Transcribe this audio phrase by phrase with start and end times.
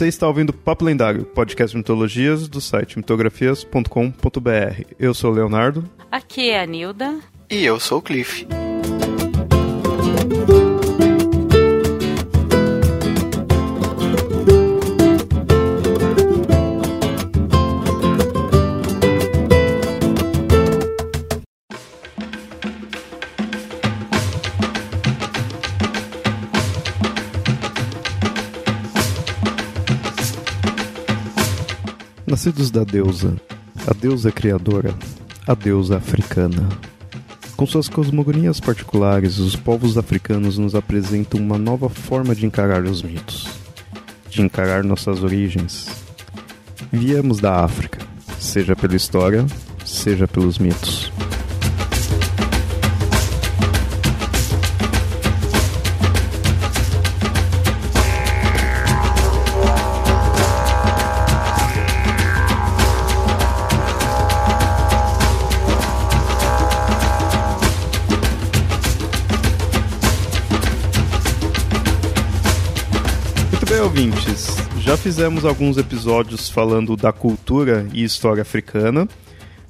[0.00, 4.82] Você está ouvindo Papo Lendário, podcast de mitologias do site mitografias.com.br.
[4.98, 5.84] Eu sou o Leonardo.
[6.10, 7.18] Aqui é a Nilda.
[7.50, 8.46] E eu sou o Cliff.
[32.40, 33.36] Nascidos da deusa,
[33.86, 34.94] a deusa criadora,
[35.46, 36.70] a deusa africana.
[37.54, 43.02] Com suas cosmogonias particulares, os povos africanos nos apresentam uma nova forma de encarar os
[43.02, 43.46] mitos,
[44.30, 45.88] de encarar nossas origens.
[46.90, 47.98] Viemos da África,
[48.38, 49.44] seja pela história,
[49.84, 51.09] seja pelos mitos.
[74.00, 74.56] Ouvintes.
[74.78, 79.06] Já fizemos alguns episódios falando da cultura e história africana,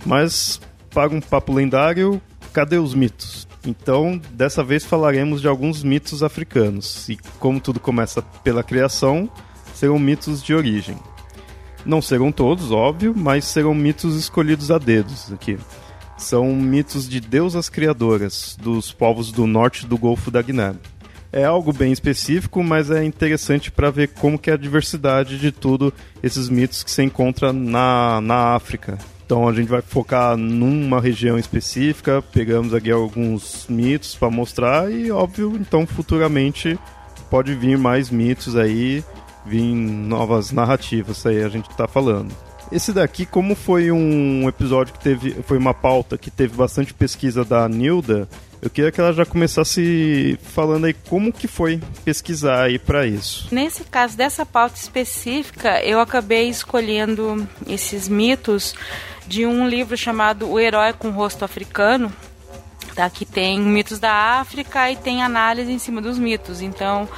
[0.07, 3.49] mas para um papo lendário, cadê os mitos?
[3.67, 7.09] Então, dessa vez falaremos de alguns mitos africanos.
[7.09, 9.29] E como tudo começa pela criação,
[9.75, 10.97] serão mitos de origem.
[11.85, 15.59] Não serão todos, óbvio, mas serão mitos escolhidos a dedos aqui.
[16.17, 20.77] São mitos de deusas criadoras dos povos do norte do Golfo da Guiné.
[21.33, 25.53] É algo bem específico, mas é interessante para ver como que é a diversidade de
[25.53, 25.93] tudo
[26.23, 28.99] esses mitos que se encontra na, na África.
[29.25, 35.13] Então a gente vai focar numa região específica, pegamos aqui alguns mitos para mostrar e
[35.13, 36.77] óbvio, então futuramente
[37.31, 39.05] pode vir mais mitos aí,
[39.47, 42.50] vir novas narrativas aí a gente tá falando.
[42.73, 47.45] Esse daqui, como foi um episódio que teve, foi uma pauta que teve bastante pesquisa
[47.45, 48.29] da Nilda,
[48.63, 53.49] eu queria que ela já começasse falando aí como que foi pesquisar aí para isso.
[53.51, 58.75] Nesse caso dessa pauta específica, eu acabei escolhendo esses mitos
[59.27, 62.13] de um livro chamado O Herói com Rosto Africano,
[62.95, 63.09] tá?
[63.09, 66.61] que tem mitos da África e tem análise em cima dos mitos.
[66.61, 67.09] Então,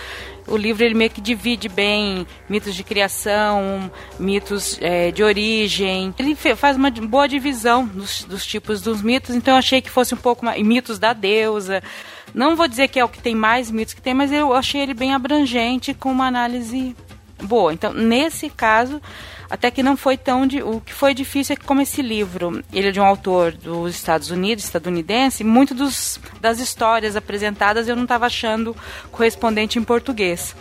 [0.47, 6.15] o livro ele meio que divide bem mitos de criação, mitos é, de origem.
[6.19, 10.15] Ele faz uma boa divisão dos, dos, tipos dos mitos, então eu achei que fosse
[10.15, 10.63] um pouco mais.
[10.63, 11.83] mitos da deusa.
[12.35, 14.81] Não vou dizer que é o que tem mais mitos que tem, mas eu achei
[14.81, 16.97] ele bem abrangente, com uma análise
[17.43, 17.73] boa.
[17.73, 19.01] Então, nesse caso,
[19.53, 20.47] até que não foi tão.
[20.47, 23.53] De, o que foi difícil é que, como esse livro ele é de um autor
[23.53, 28.75] dos Estados Unidos, estadunidense, muito dos, das histórias apresentadas eu não estava achando
[29.11, 30.57] correspondente em português.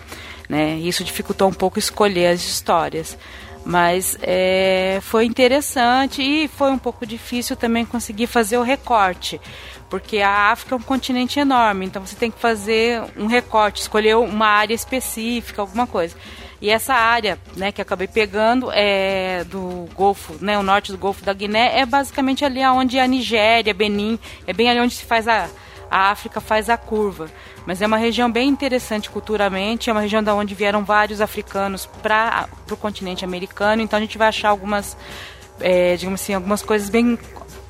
[0.50, 0.76] Né?
[0.76, 3.18] Isso dificultou um pouco escolher as histórias.
[3.64, 9.40] Mas é, foi interessante e foi um pouco difícil também conseguir fazer o recorte,
[9.88, 14.18] porque a África é um continente enorme, então você tem que fazer um recorte, escolher
[14.18, 16.16] uma área específica, alguma coisa.
[16.62, 21.26] E essa área, né, que acabei pegando é do Golfo, né, o norte do Golfo
[21.26, 25.28] da Guiné é basicamente ali onde a Nigéria, Benin, é bem ali onde se faz
[25.28, 25.50] a
[25.92, 27.30] a África faz a curva.
[27.66, 31.86] Mas é uma região bem interessante culturalmente, é uma região da onde vieram vários africanos
[31.86, 34.98] para o continente americano, então a gente vai achar algumas,
[35.60, 37.20] é, digamos assim, algumas coisas bem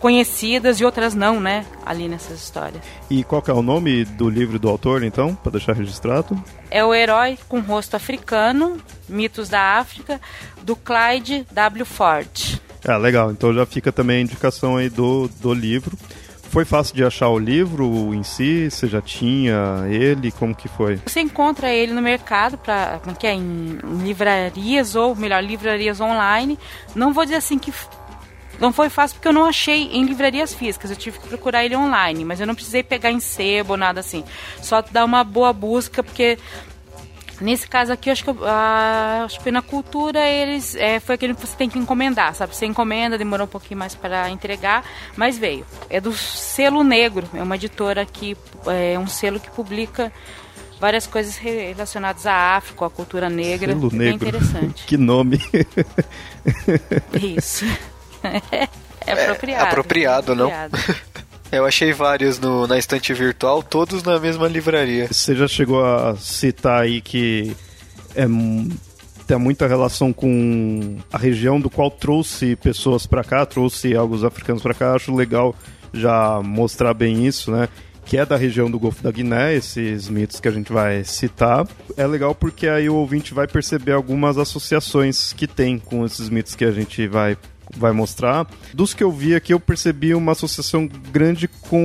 [0.02, 2.82] conhecidas e outras não, né, ali nessas histórias.
[3.10, 6.44] E qual é o nome do livro do autor, então, para deixar registrado?
[6.72, 10.20] É o Herói com Rosto Africano, Mitos da África,
[10.64, 11.86] do Clyde W.
[11.86, 12.60] Ford.
[12.86, 13.32] Ah, legal.
[13.32, 15.96] Então já fica também a indicação aí do, do livro.
[16.52, 18.70] Foi fácil de achar o livro em si?
[18.70, 20.32] Você já tinha ele?
[20.34, 21.00] Como que foi?
[21.06, 26.60] Você encontra ele no mercado, pra, que é em livrarias ou, melhor, livrarias online.
[26.94, 27.72] Não vou dizer assim que
[28.62, 31.76] não foi fácil porque eu não achei em livrarias físicas, eu tive que procurar ele
[31.76, 34.24] online, mas eu não precisei pegar em sebo ou nada assim.
[34.62, 36.38] Só dar uma boa busca, porque
[37.42, 41.42] Nesse caso aqui, acho que, ah, acho que na cultura eles é, foi aquele que
[41.42, 42.56] você tem que encomendar, sabe?
[42.56, 44.86] Você encomenda, demorou um pouquinho mais para entregar,
[45.18, 45.66] mas veio.
[45.90, 48.38] É do Selo Negro, é uma editora que
[48.68, 50.14] é um selo que publica
[50.80, 53.74] várias coisas relacionadas à África, à cultura negra.
[53.74, 54.28] Selo é Negro.
[54.28, 54.86] interessante.
[54.86, 55.42] que nome.
[57.20, 57.66] Isso.
[59.06, 59.66] é apropriado.
[59.66, 60.52] É, apropriado, não?
[61.52, 65.08] Eu achei vários no, na estante virtual, todos na mesma livraria.
[65.12, 67.56] Você já chegou a citar aí que
[68.16, 68.26] é,
[69.28, 74.64] tem muita relação com a região do qual trouxe pessoas para cá, trouxe alguns africanos
[74.64, 74.94] para cá.
[74.94, 75.54] Acho legal
[75.94, 77.68] já mostrar bem isso, né?
[78.06, 81.68] que é da região do Golfo da Guiné, esses mitos que a gente vai citar.
[81.96, 86.56] É legal porque aí o ouvinte vai perceber algumas associações que tem com esses mitos
[86.56, 87.38] que a gente vai
[87.76, 88.48] vai mostrar.
[88.74, 91.82] Dos que eu vi aqui, eu percebi uma associação grande com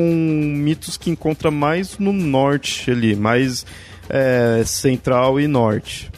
[0.56, 3.64] mitos que encontra mais no norte ali, mais
[4.08, 6.10] é, central e norte.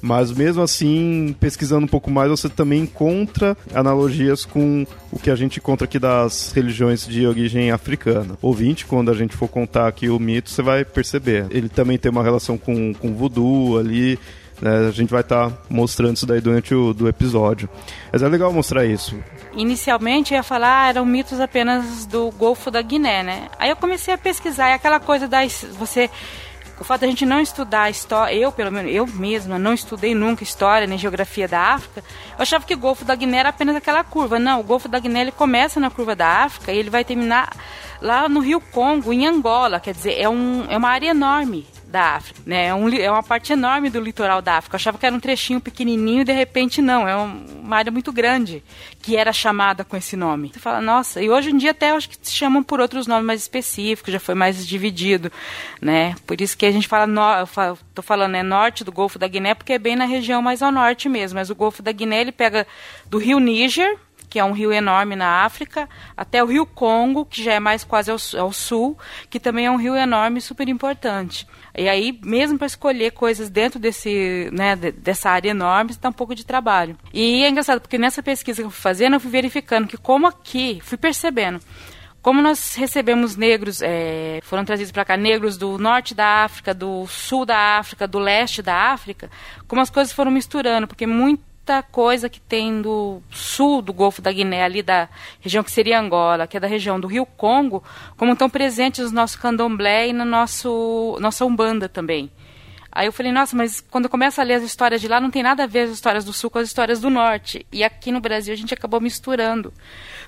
[0.00, 5.36] Mas mesmo assim, pesquisando um pouco mais, você também encontra analogias com o que a
[5.36, 8.38] gente encontra aqui das religiões de origem africana.
[8.40, 11.46] Ouvinte, quando a gente for contar aqui o mito, você vai perceber.
[11.50, 14.18] Ele também tem uma relação com, com voodoo ali,
[14.60, 14.88] né?
[14.88, 17.68] A gente vai estar tá mostrando isso daí durante o do episódio.
[18.12, 19.16] Mas é legal mostrar isso.
[19.54, 23.48] Inicialmente eu ia falar, ah, eram mitos apenas do Golfo da Guiné, né?
[23.58, 25.40] Aí eu comecei a pesquisar, é aquela coisa da
[25.78, 26.10] você
[26.80, 30.14] o fato de a gente não estudar história, eu pelo menos, eu mesma não estudei
[30.14, 32.04] nunca história nem geografia da África,
[32.36, 34.38] eu achava que o Golfo da Guiné era apenas aquela curva.
[34.38, 37.52] Não, o Golfo da Guiné ele começa na curva da África e ele vai terminar
[38.00, 42.16] lá no Rio Congo, em Angola, quer dizer, é, um, é uma área enorme da
[42.16, 42.66] África, né?
[42.66, 44.74] É, um, é uma parte enorme do litoral da África.
[44.74, 48.12] Eu achava que era um trechinho pequenininho e de repente não, é uma área muito
[48.12, 48.62] grande
[49.00, 50.50] que era chamada com esse nome.
[50.52, 53.24] Você fala, nossa, e hoje em dia até acho que se chamam por outros nomes
[53.24, 55.32] mais específicos, já foi mais dividido,
[55.80, 56.14] né?
[56.26, 59.26] Por isso que a gente fala, no, falo, tô falando, é norte do Golfo da
[59.26, 62.20] Guiné, porque é bem na região mais ao norte mesmo, mas o Golfo da Guiné
[62.20, 62.66] ele pega
[63.06, 63.98] do rio Níger,
[64.28, 67.84] que é um rio enorme na África, até o rio Congo, que já é mais
[67.84, 68.96] quase ao, ao sul,
[69.30, 71.46] que também é um rio enorme e super importante.
[71.76, 76.34] E aí, mesmo para escolher coisas dentro desse, né, dessa área enorme, dá um pouco
[76.34, 76.96] de trabalho.
[77.12, 80.26] E é engraçado, porque nessa pesquisa que eu fui fazendo, eu fui verificando que como
[80.26, 81.60] aqui, fui percebendo,
[82.20, 87.06] como nós recebemos negros, é, foram trazidos para cá negros do norte da África, do
[87.06, 89.30] sul da África, do leste da África,
[89.66, 94.22] como as coisas foram misturando, porque muito muita coisa que tem do sul do Golfo
[94.22, 95.06] da Guiné, ali da
[95.38, 97.84] região que seria Angola, que é da região do Rio Congo,
[98.16, 102.30] como estão presentes no nosso candomblé e na nosso, nossa Umbanda também.
[102.90, 105.30] Aí eu falei, nossa, mas quando eu começo a ler as histórias de lá, não
[105.30, 107.66] tem nada a ver as histórias do sul com as histórias do norte.
[107.70, 109.72] E aqui no Brasil a gente acabou misturando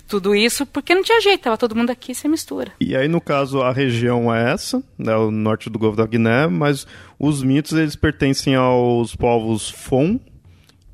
[0.07, 2.73] tudo isso, porque não tinha jeito, estava todo mundo aqui, se mistura.
[2.79, 6.47] E aí, no caso, a região é essa, né, o norte do Golfo da Guiné,
[6.49, 6.87] mas
[7.19, 10.21] os mitos, eles pertencem aos povos Fon,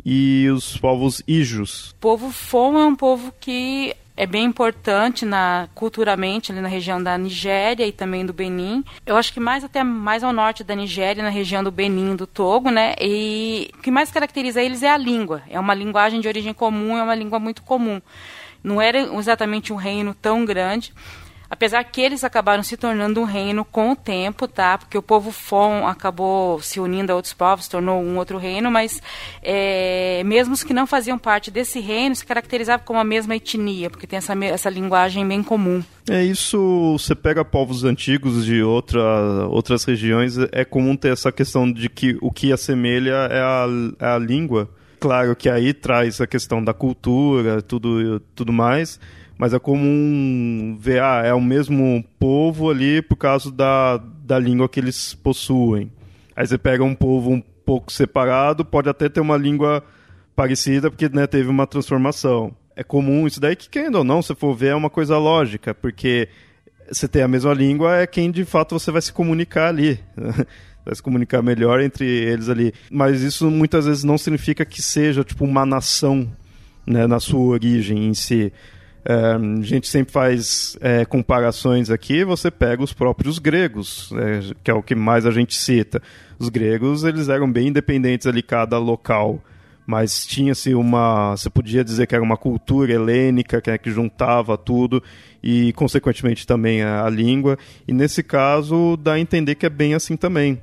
[0.09, 1.91] e os povos Ijos.
[1.91, 7.03] O povo Fon é um povo que é bem importante na culturalmente ali na região
[7.03, 8.85] da Nigéria e também do Benin.
[9.05, 12.25] Eu acho que mais até mais ao norte da Nigéria, na região do Benin, do
[12.25, 12.95] Togo, né?
[13.01, 15.43] E o que mais caracteriza eles é a língua.
[15.51, 18.01] É uma linguagem de origem comum, é uma língua muito comum.
[18.63, 20.95] Não era exatamente um reino tão grande,
[21.49, 24.79] apesar que eles acabaram se tornando um reino com o tempo, tá?
[24.79, 29.03] Porque o povo Fon acabou se unindo a outros povos, tornou um outro reino, mas
[29.43, 33.91] é, mesmo os que não faziam parte desse reino se caracterizavam como a mesma etnia,
[33.91, 35.83] porque tem essa, essa linguagem bem comum.
[36.09, 39.01] É isso, você pega povos antigos de outra,
[39.49, 43.67] outras regiões, é comum ter essa questão de que o que assemelha é a,
[43.99, 44.69] é a língua.
[45.01, 48.99] Claro que aí traz a questão da cultura, tudo, tudo mais,
[49.39, 54.69] mas é comum ver, ah, é o mesmo povo ali por causa da, da língua
[54.69, 55.91] que eles possuem.
[56.35, 59.83] Aí você pega um povo um pouco separado, pode até ter uma língua
[60.35, 62.55] parecida, porque né, teve uma transformação.
[62.75, 65.75] É comum isso daí que, querendo ou não, se for ver, é uma coisa lógica,
[65.75, 66.29] porque
[66.91, 69.99] você tem a mesma língua, é quem de fato você vai se comunicar ali.
[70.87, 72.73] vai se comunicar melhor entre eles ali.
[72.91, 76.31] Mas isso muitas vezes não significa que seja tipo uma nação
[76.87, 78.53] né, na sua origem em si.
[79.09, 84.69] É, a gente sempre faz é, comparações aqui, você pega os próprios gregos, é, que
[84.69, 86.03] é o que mais a gente cita.
[86.41, 89.41] Os gregos, eles eram bem independentes ali, cada local,
[89.87, 94.59] mas tinha-se uma, você podia dizer que era uma cultura helênica, que, é, que juntava
[94.59, 95.01] tudo,
[95.41, 99.95] e consequentemente também a, a língua, e nesse caso dá a entender que é bem
[99.95, 100.61] assim também.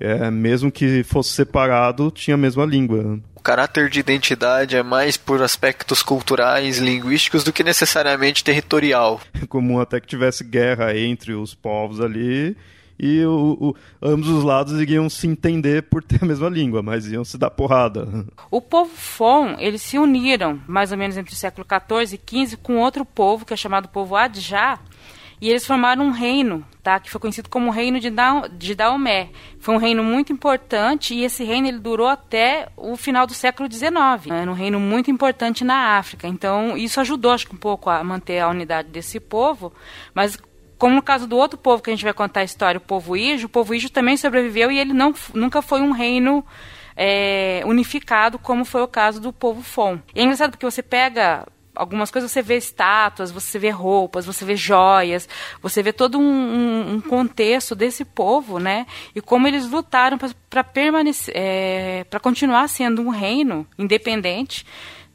[0.00, 5.42] É, mesmo que fosse separado, tinha a mesma língua caráter de identidade é mais por
[5.42, 9.20] aspectos culturais, linguísticos, do que necessariamente territorial.
[9.40, 12.56] É comum até que tivesse guerra entre os povos ali
[12.98, 17.06] e o, o, ambos os lados iriam se entender por ter a mesma língua, mas
[17.06, 18.24] iam se dar porrada.
[18.50, 22.56] O povo Fon, eles se uniram mais ou menos entre o século XIV e XV
[22.56, 24.78] com outro povo que é chamado povo Adjá,
[25.40, 26.98] e eles formaram um reino, tá?
[26.98, 29.30] Que foi conhecido como o reino de, da de Daomé.
[29.58, 33.70] Foi um reino muito importante e esse reino ele durou até o final do século
[33.70, 33.92] XIX.
[34.30, 36.26] Era um reino muito importante na África.
[36.26, 39.72] Então isso ajudou, acho que um pouco a manter a unidade desse povo.
[40.14, 40.38] Mas
[40.78, 43.16] como no caso do outro povo que a gente vai contar a história, o povo
[43.16, 46.44] Ijo, o povo Ijo também sobreviveu e ele não, nunca foi um reino
[46.96, 49.98] é, unificado como foi o caso do povo Fon.
[50.14, 54.44] E é engraçado porque você pega algumas coisas você vê estátuas, você vê roupas, você
[54.44, 55.28] vê joias,
[55.60, 58.86] você vê todo um, um, um contexto desse povo, né?
[59.14, 64.64] E como eles lutaram para permanecer, é, para continuar sendo um reino independente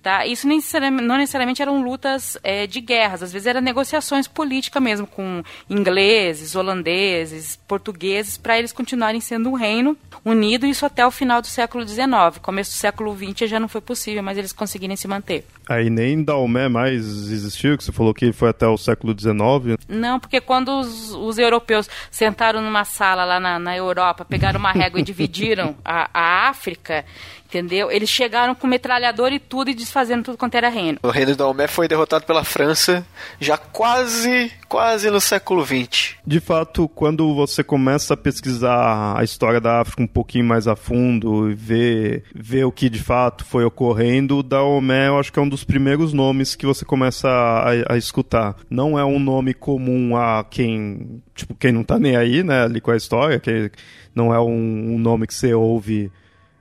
[0.02, 0.26] Tá?
[0.26, 5.06] Isso necessariamente, não necessariamente eram lutas é, de guerras, às vezes eram negociações políticas mesmo
[5.06, 11.42] com ingleses, holandeses, portugueses, para eles continuarem sendo um reino unido, isso até o final
[11.42, 12.38] do século XIX.
[12.42, 15.46] Começo do século XX já não foi possível, mas eles conseguirem se manter.
[15.68, 19.78] Aí nem Daomé mais existiu, que você falou que foi até o século XIX.
[19.88, 24.72] Não, porque quando os, os europeus sentaram numa sala lá na, na Europa, pegaram uma
[24.72, 27.06] régua e dividiram a, a África,
[27.50, 27.92] entendeu?
[27.92, 31.00] Eles chegaram com metralhador e tudo e desfazendo tudo quanto era reino.
[31.02, 33.06] O reino de Daomé foi derrotado pela França
[33.40, 36.16] já quase, quase no século XX.
[36.26, 40.76] De fato, quando você começa a pesquisar a história da África um pouquinho mais a
[40.76, 45.42] fundo e ver, ver o que de fato foi ocorrendo, Daomé eu acho que é
[45.42, 48.56] um dos primeiros nomes que você começa a, a escutar.
[48.70, 52.80] Não é um nome comum a quem, tipo, quem não tá nem aí, né, ali
[52.80, 53.72] com a história, que
[54.14, 56.12] não é um, um nome que você ouve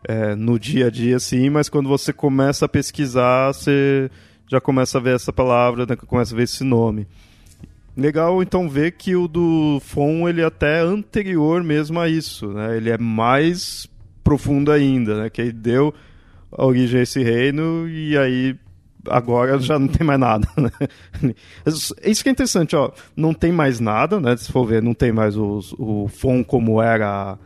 [0.08, 4.10] é, no dia a dia, sim, mas quando você começa a pesquisar, você
[4.48, 7.06] já começa a ver essa palavra, né, começa a ver esse nome.
[7.94, 12.76] Legal então ver que o do Fon ele é até anterior mesmo a isso, né?
[12.76, 13.88] Ele é mais
[14.22, 15.30] profundo ainda, né?
[15.30, 15.92] Que ele deu
[16.52, 18.56] origem a esse reino e aí
[19.10, 20.70] agora já não tem mais nada, né?
[21.66, 24.36] Isso que é interessante, ó, não tem mais nada, né?
[24.36, 27.36] Se for ver, não tem mais os, o Fon como era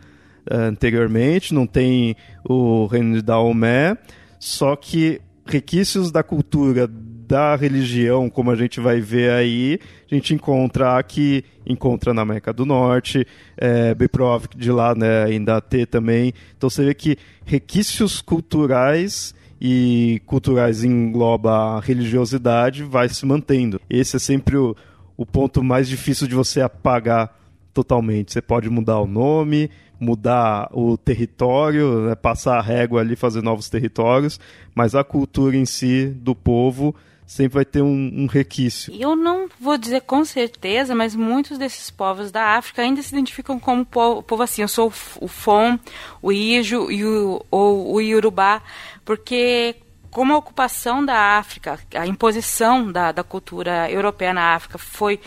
[0.51, 2.17] anteriormente, não tem
[2.49, 3.97] o reino de Daomé,
[4.39, 6.89] só que requisitos da cultura
[7.33, 9.79] da religião, como a gente vai ver aí,
[10.11, 15.61] a gente encontra aqui, encontra na América do Norte, é, Beprov de lá né, ainda
[15.61, 16.35] tem também.
[16.57, 23.81] Então você vê que requisitos culturais e culturais engloba a religiosidade vai se mantendo.
[23.89, 24.77] Esse é sempre o,
[25.17, 27.35] o ponto mais difícil de você apagar
[27.73, 28.33] totalmente.
[28.33, 29.71] Você pode mudar o nome,
[30.03, 34.41] mudar o território, né, passar a régua ali, fazer novos territórios,
[34.75, 36.93] mas a cultura em si do povo
[37.25, 38.93] sempre vai ter um, um requisito.
[38.99, 43.61] Eu não vou dizer com certeza, mas muitos desses povos da África ainda se identificam
[43.61, 44.63] como povo, povo assim.
[44.63, 45.79] Eu sou o Fon,
[46.21, 48.61] o Ijo e o, ou o Yorubá,
[49.05, 49.77] porque
[50.11, 55.21] como a ocupação da África, a imposição da, da cultura europeia na África foi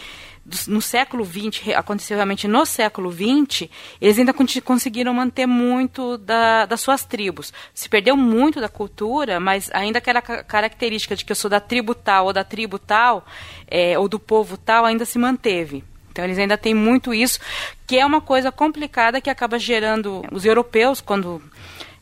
[0.67, 3.67] no século XX, aconteceu realmente no século XX,
[3.99, 4.33] eles ainda
[4.63, 7.51] conseguiram manter muito da, das suas tribos.
[7.73, 11.95] Se perdeu muito da cultura, mas ainda aquela característica de que eu sou da tribo
[11.95, 13.25] tal ou da tribo tal,
[13.67, 15.83] é, ou do povo tal, ainda se manteve.
[16.11, 17.39] Então eles ainda têm muito isso,
[17.85, 21.41] que é uma coisa complicada que acaba gerando os europeus, quando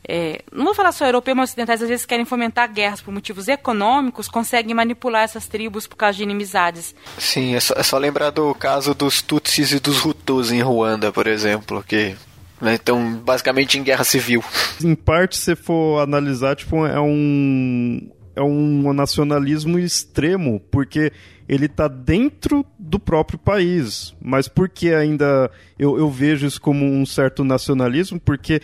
[0.06, 3.48] é, não vou falar só europeu, mas ocidentais às vezes querem fomentar guerras por motivos
[3.48, 6.94] econômicos, conseguem manipular essas tribos por causa de inimizades.
[7.18, 11.10] Sim, é só, é só lembrar do caso dos Tutsis e dos Hutus em Ruanda,
[11.10, 12.14] por exemplo, que
[12.60, 14.44] né, estão basicamente em guerra civil.
[14.82, 21.12] Em parte, se for analisar, tipo, é um é um nacionalismo extremo, porque
[21.48, 24.14] ele está dentro do próprio país.
[24.20, 28.18] Mas por que ainda eu, eu vejo isso como um certo nacionalismo?
[28.18, 28.60] Porque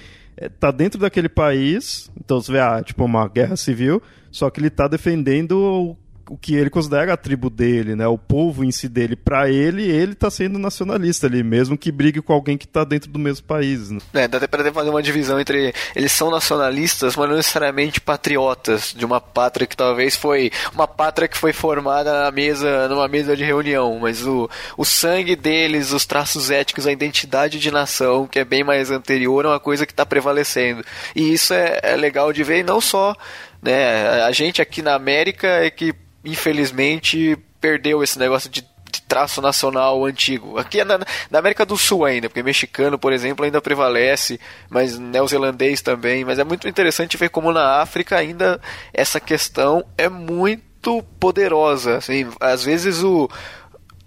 [0.58, 4.70] tá dentro daquele país, então você vê, ah, tipo, uma guerra civil, só que ele
[4.70, 5.96] tá defendendo
[6.30, 8.06] o que ele considera a tribo dele, né?
[8.06, 9.16] O povo em si dele.
[9.16, 13.10] Para ele, ele tá sendo nacionalista ali, mesmo que brigue com alguém que tá dentro
[13.10, 13.90] do mesmo país.
[13.90, 13.98] Né?
[14.14, 18.94] É, dá até pra fazer uma divisão entre eles são nacionalistas, mas não necessariamente patriotas
[18.96, 23.36] de uma pátria que talvez foi uma pátria que foi formada na mesa, numa mesa
[23.36, 28.38] de reunião, mas o, o sangue deles, os traços éticos, a identidade de nação, que
[28.38, 30.84] é bem mais anterior, é uma coisa que está prevalecendo.
[31.16, 33.16] E isso é, é legal de ver, e não só
[33.62, 38.68] né, a gente aqui na América é que infelizmente, perdeu esse negócio de,
[39.06, 40.56] traço nacional antigo.
[40.56, 44.38] Aqui é na, na, América do Sul ainda, porque mexicano, por exemplo, ainda prevalece,
[44.68, 46.24] mas neozelandês também.
[46.24, 48.60] Mas é muito interessante ver como na África ainda
[48.92, 51.96] essa questão é muito poderosa.
[51.96, 53.28] Assim, às vezes o,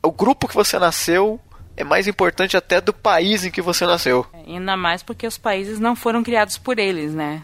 [0.02, 1.38] o grupo que você nasceu
[1.76, 4.26] é mais importante até do país em que você nasceu.
[4.48, 7.42] Ainda mais porque os países não foram criados por eles, né?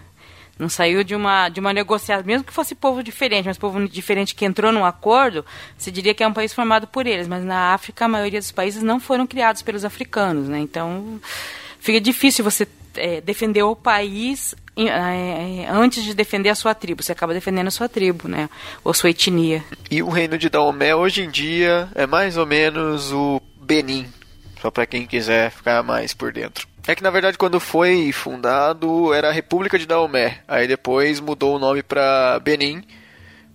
[0.60, 4.36] Não saiu de uma, de uma negociação, mesmo que fosse povo diferente, mas povo diferente
[4.36, 5.46] que entrou num acordo,
[5.78, 7.30] se diria que é um país formado por eles.
[7.30, 10.60] Mas na África, a maioria dos países não foram criados pelos africanos, né?
[10.60, 11.22] Então,
[11.80, 17.02] fica difícil você é, defender o país é, antes de defender a sua tribo.
[17.02, 18.50] Você acaba defendendo a sua tribo, né?
[18.84, 19.64] Ou sua etnia.
[19.90, 24.08] E o reino de Daomé, hoje em dia, é mais ou menos o Benin.
[24.62, 26.68] Só para quem quiser ficar mais por dentro.
[26.88, 30.40] É que na verdade quando foi fundado era a República de Daomé.
[30.48, 32.84] Aí depois mudou o nome para Benin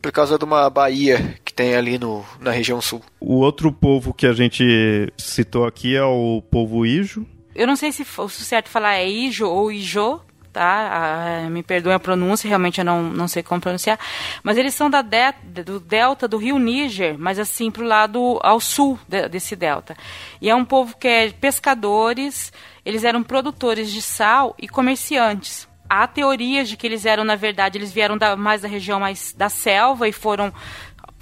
[0.01, 3.01] por causa de uma baía que tem ali no, na região sul.
[3.19, 7.27] O outro povo que a gente citou aqui é o povo Ijo.
[7.55, 10.21] Eu não sei se o certo falar é Ijo ou Ijo,
[10.55, 11.49] tá?
[11.51, 13.99] Me perdoem a pronúncia, realmente eu não, não sei como pronunciar.
[14.43, 18.39] Mas eles são da de, do delta do rio Níger, mas assim para o lado
[18.43, 19.97] ao sul de, desse delta.
[20.41, 22.53] E é um povo que é pescadores,
[22.85, 25.69] eles eram produtores de sal e comerciantes.
[25.91, 29.35] Há teorias de que eles eram, na verdade, eles vieram da, mais da região mais
[29.37, 30.53] da selva e foram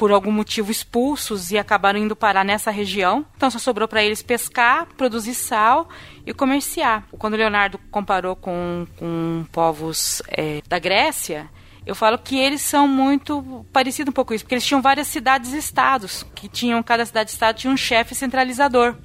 [0.03, 3.25] por algum motivo expulsos e acabaram indo parar nessa região.
[3.37, 5.89] Então só sobrou para eles pescar, produzir sal
[6.27, 7.05] e comerciar.
[7.17, 11.49] Quando Leonardo comparou com, com povos é, da Grécia,
[11.87, 16.27] eu falo que eles são muito parecidos um pouco isso, porque eles tinham várias cidades-estados,
[16.35, 18.97] que tinham, cada cidade-estado tinha um chefe centralizador.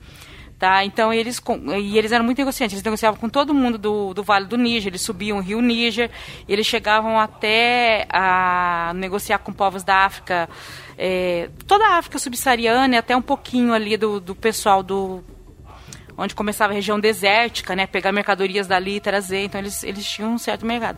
[0.60, 0.84] Tá?
[0.84, 1.40] Então eles
[1.80, 4.88] e eles eram muito negociantes, eles negociavam com todo mundo do, do Vale do Níger,
[4.88, 6.10] eles subiam o Rio Níger,
[6.50, 10.50] eles chegavam até a negociar com povos da África,
[10.98, 15.24] é, toda a África subsaariana e até um pouquinho ali do, do pessoal do
[16.18, 20.34] onde começava a região desértica, né, pegar mercadorias dali e trazer, então eles, eles tinham
[20.34, 20.98] um certo mercado.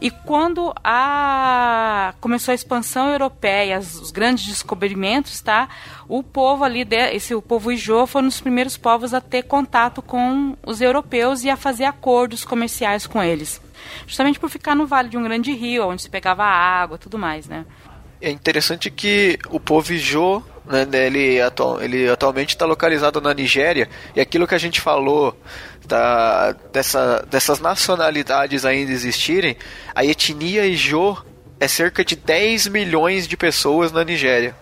[0.00, 5.68] E quando a começou a expansão europeia, os grandes descobrimentos, tá?
[6.08, 10.02] O povo ali, esse o povo Ijô, foi um dos primeiros povos a ter contato
[10.02, 13.60] com os europeus e a fazer acordos comerciais com eles.
[14.06, 17.46] Justamente por ficar no vale de um grande rio, onde se pegava água, tudo mais,
[17.46, 17.64] né?
[18.20, 23.88] É interessante que o povo Ijô né, ele, atual, ele atualmente está localizado na Nigéria
[24.16, 25.36] e aquilo que a gente falou
[25.86, 29.56] da, dessa, dessas nacionalidades ainda existirem,
[29.94, 31.16] a etnia Ijo
[31.60, 34.56] é cerca de 10 milhões de pessoas na Nigéria.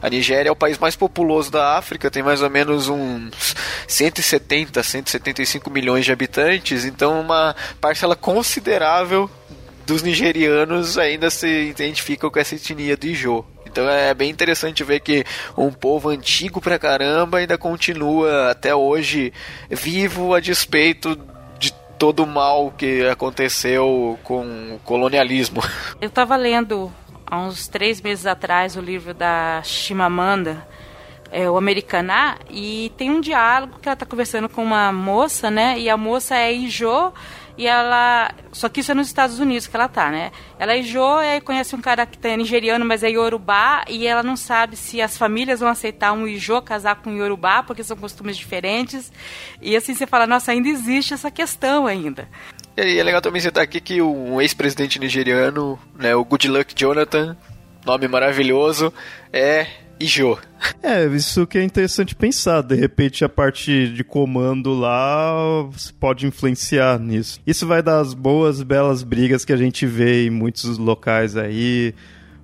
[0.00, 3.56] A Nigéria é o país mais populoso da África, tem mais ou menos uns
[3.88, 9.28] 170, 175 milhões de habitantes, então uma parcela considerável
[9.84, 13.44] dos nigerianos ainda se identificam com essa etnia do Ijo.
[13.70, 15.24] Então é bem interessante ver que
[15.56, 19.32] um povo antigo pra caramba ainda continua até hoje
[19.70, 21.18] vivo a despeito
[21.58, 25.62] de todo o mal que aconteceu com o colonialismo.
[26.00, 26.92] Eu estava lendo
[27.26, 30.66] há uns três meses atrás o livro da Chimamanda,
[31.30, 35.78] é, o Americaná, e tem um diálogo que ela está conversando com uma moça, né?
[35.78, 37.12] E a moça é Ijo
[37.58, 38.30] e ela.
[38.52, 40.30] Só que isso é nos Estados Unidos que ela tá, né?
[40.58, 44.36] Ela é e conhece um cara que tá nigeriano, mas é Yorubá, e ela não
[44.36, 48.36] sabe se as famílias vão aceitar um Ijo casar com um Yorubá, porque são costumes
[48.36, 49.12] diferentes.
[49.60, 52.28] E assim você fala, nossa, ainda existe essa questão ainda.
[52.76, 57.36] E é legal também citar aqui que um ex-presidente nigeriano, né, o Goodluck Jonathan,
[57.84, 58.92] nome maravilhoso,
[59.32, 59.66] é
[60.00, 60.38] e Jô.
[60.82, 62.62] É, isso que é interessante pensar.
[62.62, 65.32] De repente, a parte de comando lá
[65.98, 67.40] pode influenciar nisso.
[67.46, 71.94] Isso vai dar as boas, belas brigas que a gente vê em muitos locais aí.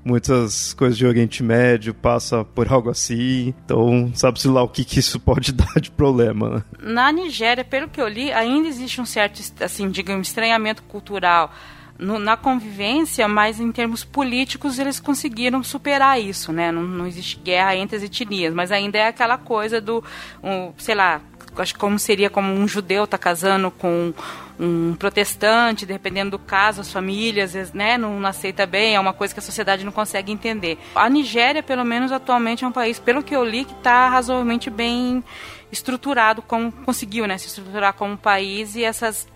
[0.04, 3.54] Muitas coisas de Oriente Médio passa por algo assim.
[3.64, 6.50] Então, sabe-se lá o que, que isso pode dar de problema.
[6.50, 6.62] Né?
[6.80, 11.50] Na Nigéria, pelo que eu li, ainda existe um certo, assim, digamos, estranhamento cultural
[11.98, 16.72] no, na convivência, mas em termos políticos eles conseguiram superar isso, né?
[16.72, 20.02] Não, não existe guerra entre as etnias, mas ainda é aquela coisa do,
[20.42, 21.20] um, sei lá,
[21.56, 24.12] acho como seria como um judeu tá casando com
[24.58, 29.34] um protestante, dependendo do caso, as famílias, né, não, não aceita bem, é uma coisa
[29.34, 30.78] que a sociedade não consegue entender.
[30.94, 34.70] A Nigéria, pelo menos atualmente, é um país, pelo que eu li, que está razoavelmente
[34.70, 35.24] bem
[35.72, 39.26] estruturado, como conseguiu, né, se estruturar como país e essas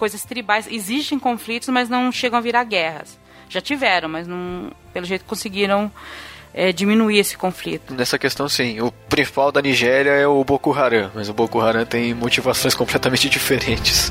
[0.00, 0.66] coisas tribais.
[0.66, 3.18] Existem conflitos, mas não chegam a virar guerras.
[3.50, 5.92] Já tiveram, mas não, pelo jeito conseguiram
[6.54, 7.92] é, diminuir esse conflito.
[7.92, 8.80] Nessa questão, sim.
[8.80, 13.28] O principal da Nigéria é o Boko Haram, mas o Boko Haram tem motivações completamente
[13.28, 14.10] diferentes.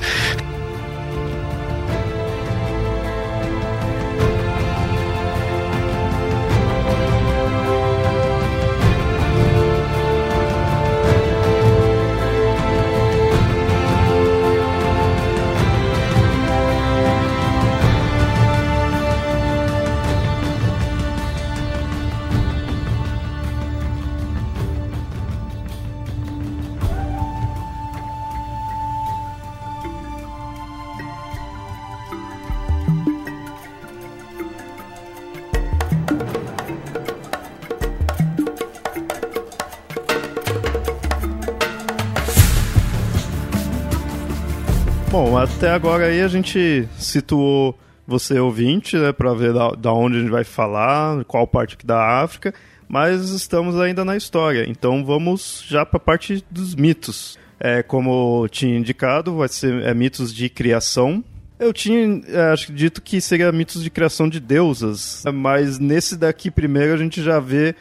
[45.60, 50.22] Até agora aí a gente situou você ouvinte, né, para ver da, da, onde a
[50.22, 52.54] gente vai falar, qual parte aqui da África,
[52.88, 57.38] mas estamos ainda na história, então vamos já para a parte dos mitos.
[57.60, 61.22] É, como tinha indicado, vai ser é, mitos de criação.
[61.60, 66.50] Eu tinha é, acho, dito que seria mitos de criação de deusas, mas nesse daqui
[66.50, 67.76] primeiro a gente já vê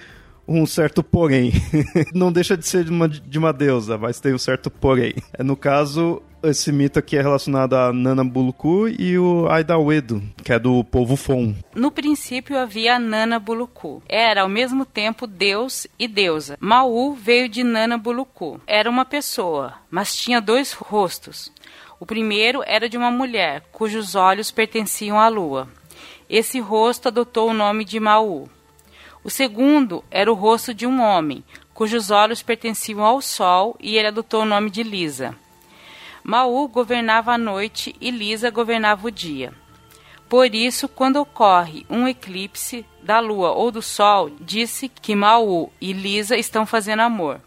[0.49, 1.53] um certo porém.
[2.13, 5.15] Não deixa de ser de uma, de uma deusa, mas tem um certo porém.
[5.33, 10.53] É, no caso, esse mito aqui é relacionado a Nana Buluku e o Aidawedo, que
[10.53, 11.55] é do povo Fon.
[11.75, 14.03] No princípio havia Nana Buluku.
[14.09, 16.57] Era ao mesmo tempo deus e deusa.
[16.61, 18.61] Mau veio de Nana Buluku.
[18.67, 21.53] Era uma pessoa, mas tinha dois rostos.
[22.01, 25.69] O primeiro era de uma mulher, cujos olhos pertenciam à lua.
[26.31, 28.49] Esse rosto adotou o nome de Mau.
[29.25, 31.43] O segundo era o rosto de um homem,
[31.75, 35.35] cujos olhos pertenciam ao sol, e ele adotou o nome de Lisa.
[36.29, 39.51] Mau governava a noite e Lisa governava o dia.
[40.29, 45.95] Por isso, quando ocorre um eclipse da lua ou do sol, disse que Mau e
[45.95, 47.41] Lisa estão fazendo amor.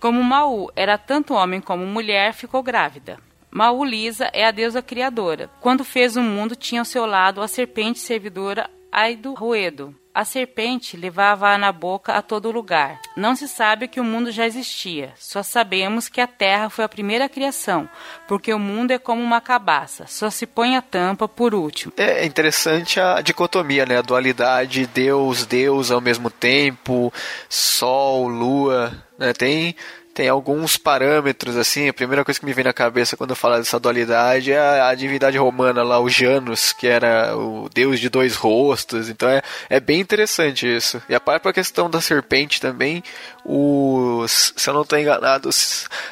[0.00, 3.18] Como Mau era tanto homem como mulher, ficou grávida.
[3.50, 5.50] Mau Lisa é a deusa criadora.
[5.60, 9.94] Quando fez o mundo, tinha ao seu lado a serpente servidora Aido Ruedo.
[10.14, 13.00] A serpente levava-a na boca a todo lugar.
[13.16, 16.88] Não se sabe que o mundo já existia, só sabemos que a terra foi a
[16.88, 17.88] primeira criação,
[18.28, 21.92] porque o mundo é como uma cabaça, só se põe a tampa por último.
[21.96, 23.98] É interessante a dicotomia, né?
[23.98, 27.12] A dualidade Deus, Deus ao mesmo tempo,
[27.48, 28.92] Sol, Lua.
[29.18, 29.32] Né?
[29.32, 29.74] Tem
[30.14, 33.56] tem alguns parâmetros, assim, a primeira coisa que me vem na cabeça quando eu falo
[33.56, 38.36] dessa dualidade é a, divindade romana lá, o Janus, que era o deus de dois
[38.36, 41.02] rostos, então é, é bem interessante isso.
[41.08, 43.02] E a própria questão da serpente também,
[43.44, 45.50] os, se eu não estou enganado,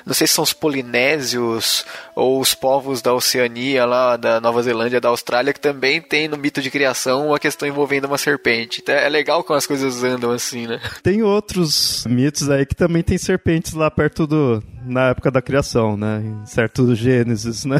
[0.05, 5.01] não sei se são os polinésios ou os povos da Oceania lá, da Nova Zelândia,
[5.01, 8.81] da Austrália, que também tem no mito de criação uma questão envolvendo uma serpente.
[8.83, 10.81] Então é legal como as coisas andam assim, né?
[11.03, 14.63] Tem outros mitos aí que também tem serpentes lá perto do.
[14.85, 16.23] na época da criação, né?
[16.25, 17.79] Em certo Gênesis, né?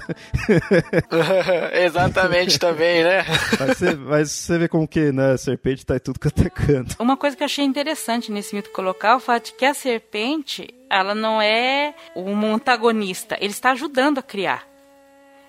[1.85, 3.25] Exatamente também, né?
[3.59, 5.33] Mas você, mas você vê como que, né?
[5.33, 6.97] A serpente tá em tudo quanto é canto.
[6.99, 9.75] Uma coisa que eu achei interessante nesse mito colocar é o fato de que a
[9.75, 14.67] serpente, ela não é um antagonista, ele está ajudando a criar.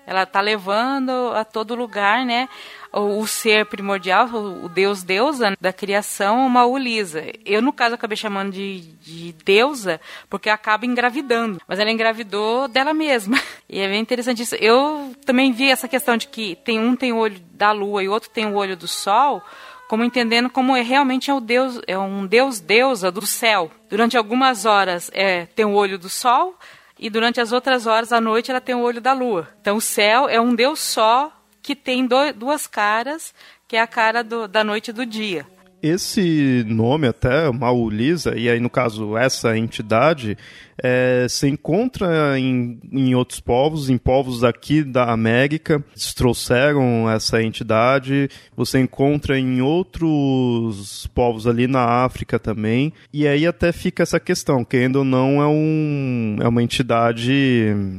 [0.06, 2.48] Ela está levando a todo lugar, né?
[2.92, 7.24] O, o ser primordial, o, o Deus deusa da criação, uma Ulisa.
[7.44, 11.58] Eu, no caso, acabei chamando de, de deusa porque acaba engravidando.
[11.66, 13.38] Mas ela engravidou dela mesma.
[13.66, 14.54] E é bem interessante isso.
[14.56, 18.08] Eu também vi essa questão de que tem um tem o olho da lua e
[18.08, 19.42] o outro tem o olho do sol
[19.88, 23.70] como entendendo como é realmente é o Deus, é um Deus deusa do céu.
[23.88, 26.58] Durante algumas horas é, tem o olho do sol,
[26.98, 29.48] e durante as outras horas da noite ela tem o olho da lua.
[29.60, 33.34] Então o céu é um Deus só que tem do, duas caras,
[33.66, 35.46] que é a cara do, da noite e do dia.
[35.82, 40.38] Esse nome até, Maulisa, e aí no caso essa entidade,
[40.82, 45.84] é, se encontra em, em outros povos, em povos aqui da América,
[46.16, 53.72] trouxeram essa entidade, você encontra em outros povos ali na África também, e aí até
[53.72, 57.32] fica essa questão, querendo ou não, é, um, é uma entidade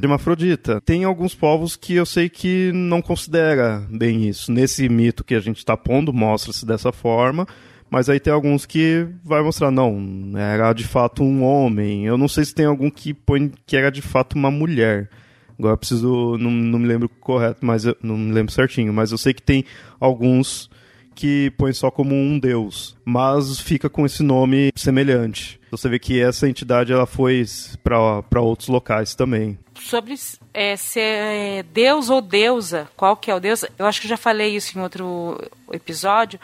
[0.01, 0.81] hermafrodita.
[0.81, 4.51] Tem alguns povos que eu sei que não considera bem isso.
[4.51, 7.47] Nesse mito que a gente está pondo, mostra-se dessa forma,
[7.89, 12.05] mas aí tem alguns que vai mostrar, não, era de fato um homem.
[12.05, 15.09] Eu não sei se tem algum que põe que era de fato uma mulher.
[15.57, 19.11] Agora eu preciso, não, não me lembro correto, mas eu, não me lembro certinho, mas
[19.11, 19.63] eu sei que tem
[19.99, 20.69] alguns
[21.15, 25.59] que põe só como um deus, mas fica com esse nome semelhante.
[25.71, 27.45] Você vê que essa entidade ela foi
[27.81, 29.57] para outros locais também.
[29.79, 30.15] Sobre
[30.53, 33.63] é, ser é, deus ou deusa, qual que é o deus?
[33.79, 36.39] Eu acho que já falei isso em outro episódio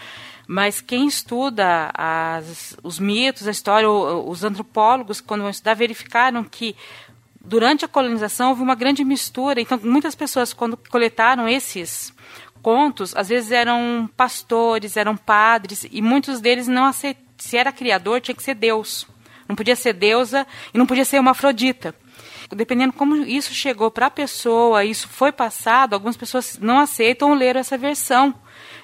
[0.52, 6.76] mas quem estuda as, os mitos, a história, os antropólogos, quando vão estudar, verificaram que
[7.40, 9.62] durante a colonização houve uma grande mistura.
[9.62, 12.14] Então, muitas pessoas, quando coletaram esses
[12.62, 16.92] contos, às vezes eram pastores, eram padres, e muitos deles não.
[16.92, 17.16] Se
[17.54, 19.08] era criador, tinha que ser Deus.
[19.48, 21.96] Não podia ser deusa e não podia ser uma Afrodita
[22.56, 27.36] dependendo como isso chegou para a pessoa, isso foi passado, algumas pessoas não aceitam ou
[27.36, 28.34] leram essa versão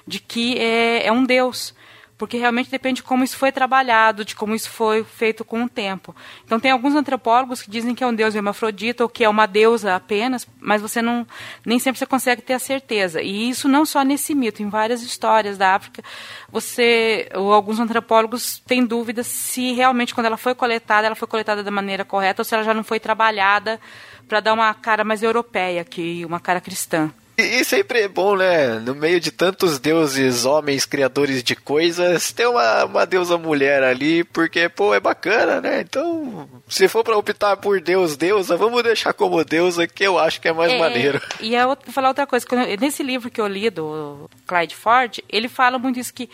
[0.06, 1.74] de que é, é um Deus
[2.18, 5.68] porque realmente depende de como isso foi trabalhado, de como isso foi feito com o
[5.68, 6.14] tempo.
[6.44, 9.46] Então tem alguns antropólogos que dizem que é um deus hermafrodita ou que é uma
[9.46, 11.24] deusa apenas, mas você não
[11.64, 13.22] nem sempre você consegue ter a certeza.
[13.22, 16.02] E isso não só nesse mito, em várias histórias da África,
[16.50, 21.62] você ou alguns antropólogos têm dúvidas se realmente quando ela foi coletada, ela foi coletada
[21.62, 23.80] da maneira correta ou se ela já não foi trabalhada
[24.26, 27.12] para dar uma cara mais europeia que uma cara cristã.
[27.38, 28.80] E, sempre é bom, né?
[28.80, 34.24] No meio de tantos deuses, homens, criadores de coisas, ter uma, uma deusa mulher ali,
[34.24, 35.80] porque, pô, é bacana, né?
[35.80, 40.40] Então, se for pra optar por Deus, deusa, vamos deixar como deusa, que eu acho
[40.40, 41.22] que é mais é, maneiro.
[41.40, 42.44] E eu vou falar outra coisa,
[42.80, 46.28] nesse livro que eu li do Clyde Ford, ele fala muito isso que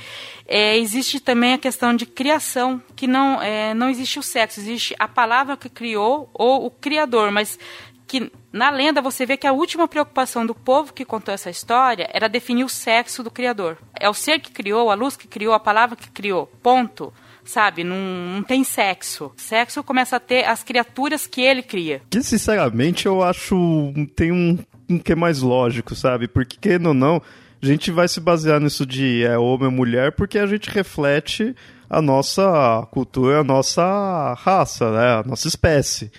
[0.49, 4.97] é, existe também a questão de criação, que não, é, não existe o sexo, existe
[4.99, 7.59] a palavra que criou ou o criador, mas
[8.07, 12.09] que na lenda você vê que a última preocupação do povo que contou essa história
[12.13, 13.77] era definir o sexo do Criador.
[13.99, 16.47] É o ser que criou, a luz que criou, a palavra que criou.
[16.63, 17.13] Ponto.
[17.45, 17.83] Sabe?
[17.83, 19.33] Não, não tem sexo.
[19.37, 22.01] Sexo começa a ter as criaturas que ele cria.
[22.09, 23.93] Que, sinceramente, eu acho.
[24.15, 24.57] tem um,
[24.89, 26.29] um que é mais lógico, sabe?
[26.29, 27.21] Porque, querendo ou não,
[27.61, 31.57] a gente vai se basear nisso de é homem ou mulher porque a gente reflete
[31.91, 35.21] a nossa cultura, a nossa raça, né?
[35.21, 36.13] a nossa espécie.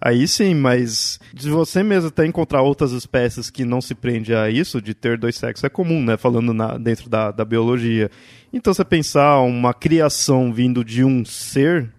[0.00, 4.48] Aí sim, mas se você mesmo até encontrar outras espécies que não se prende a
[4.48, 6.16] isso, de ter dois sexos, é comum, né?
[6.16, 8.10] Falando na, dentro da, da biologia.
[8.52, 11.92] Então, você pensar uma criação vindo de um ser,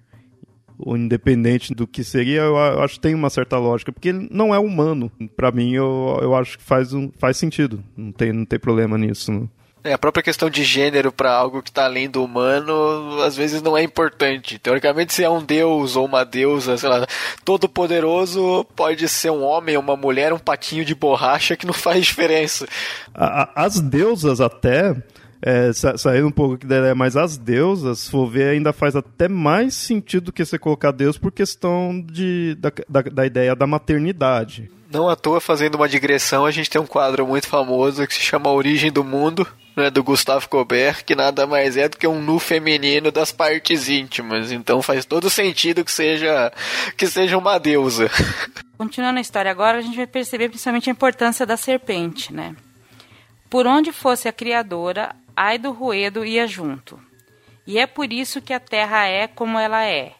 [0.87, 4.57] independente do que seria, eu acho que tem uma certa lógica, porque ele não é
[4.57, 5.11] humano.
[5.35, 7.83] Para mim, eu, eu acho que faz, um, faz sentido.
[7.95, 9.31] Não tem, não tem problema nisso.
[9.31, 9.47] Né?
[9.83, 13.63] É, a própria questão de gênero para algo que está além do humano, às vezes
[13.63, 14.59] não é importante.
[14.59, 17.07] Teoricamente, se é um deus ou uma deusa, sei lá,
[17.43, 22.05] todo poderoso, pode ser um homem, uma mulher, um patinho de borracha que não faz
[22.05, 22.67] diferença.
[23.55, 24.95] As deusas até,
[25.41, 29.27] é, saindo um pouco da ideia, mas as deusas, se for ver, ainda faz até
[29.27, 33.65] mais sentido do que você colocar Deus por questão de, da, da, da ideia da
[33.65, 34.69] maternidade.
[34.91, 38.19] Não à toa, fazendo uma digressão, a gente tem um quadro muito famoso que se
[38.19, 42.21] chama Origem do Mundo, né, do Gustavo Colbert, que nada mais é do que um
[42.21, 44.51] nu feminino das partes íntimas.
[44.51, 46.51] Então faz todo sentido que seja
[46.97, 48.11] que seja uma deusa.
[48.77, 52.53] Continuando a história agora, a gente vai perceber principalmente a importância da serpente, né?
[53.49, 56.99] Por onde fosse a criadora, ai do ruedo ia junto.
[57.65, 60.11] E é por isso que a terra é como ela é.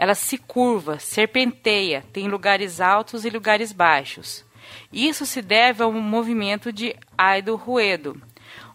[0.00, 4.46] Ela se curva, serpenteia, tem lugares altos e lugares baixos.
[4.90, 8.18] Isso se deve ao movimento de ai do ruedo,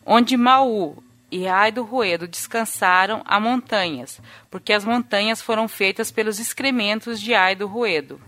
[0.06, 6.40] onde Maú e Ai do Ruedo descansaram há montanhas, porque as montanhas foram feitas pelos
[6.40, 8.22] excrementos de Ai do Ruedo.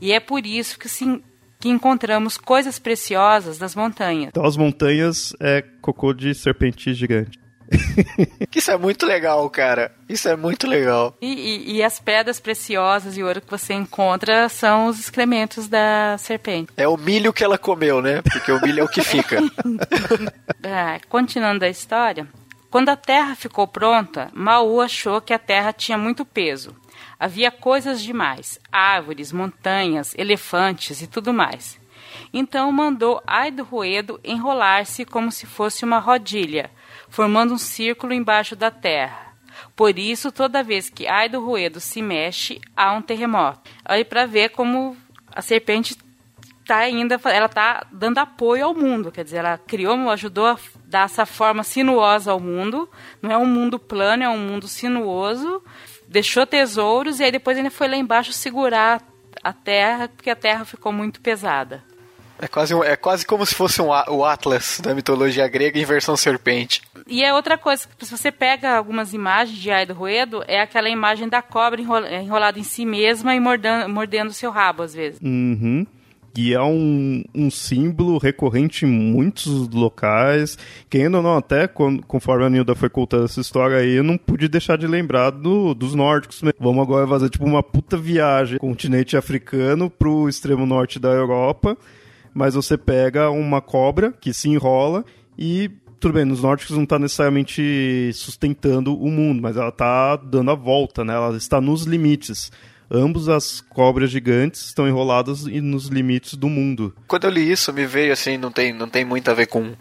[0.00, 1.20] E é por isso que, se,
[1.58, 4.28] que encontramos coisas preciosas nas montanhas.
[4.28, 7.40] Então as montanhas é cocô de serpente gigante.
[8.54, 9.94] Isso é muito legal, cara.
[10.08, 11.16] Isso é muito legal.
[11.20, 16.16] E, e, e, as pedras preciosas e ouro que você encontra são os excrementos da
[16.18, 16.72] serpente.
[16.76, 18.22] É o milho que ela comeu, né?
[18.22, 19.38] Porque o milho é o que fica.
[20.64, 22.26] ah, continuando a história,
[22.70, 26.74] quando a terra ficou pronta, Maú achou que a terra tinha muito peso.
[27.18, 31.78] Havia coisas demais: árvores, montanhas, elefantes e tudo mais.
[32.32, 36.70] Então mandou Ai do Ruedo enrolar-se como se fosse uma rodilha
[37.08, 39.26] formando um círculo embaixo da terra.
[39.74, 43.70] Por isso, toda vez que Ai do Ruedo se mexe, há um terremoto.
[43.84, 44.96] Aí para ver como
[45.34, 45.96] a serpente
[46.60, 51.04] está ainda, ela está dando apoio ao mundo, quer dizer, ela criou, ajudou a dar
[51.04, 52.88] essa forma sinuosa ao mundo.
[53.22, 55.62] Não é um mundo plano, é um mundo sinuoso.
[56.08, 59.02] Deixou tesouros e aí depois ele foi lá embaixo segurar
[59.42, 61.84] a terra, porque a terra ficou muito pesada.
[62.38, 66.16] É quase, é quase como se fosse um, o Atlas da mitologia grega em versão
[66.16, 66.82] serpente.
[67.06, 70.88] E é outra coisa, se você pega algumas imagens de Ai do Ruedo, é aquela
[70.88, 75.20] imagem da cobra enrolada em si mesma e mordendo, mordendo seu rabo, às vezes.
[75.22, 75.86] Uhum.
[76.36, 80.58] E é um, um símbolo recorrente em muitos locais.
[80.90, 84.46] Quem ainda não, até conforme a Nilda foi contando essa história aí, eu não pude
[84.46, 86.42] deixar de lembrar do, dos nórdicos.
[86.42, 86.52] Né?
[86.60, 91.74] Vamos agora fazer tipo uma puta viagem continente africano pro extremo norte da Europa
[92.36, 95.06] mas você pega uma cobra que se enrola
[95.38, 100.50] e tudo bem, nos nórdicos não está necessariamente sustentando o mundo, mas ela está dando
[100.50, 101.14] a volta, né?
[101.14, 102.52] Ela está nos limites.
[102.90, 106.94] Ambos as cobras gigantes estão enroladas nos limites do mundo.
[107.08, 109.74] Quando eu li isso, me veio assim, não tem, não tem muito a ver com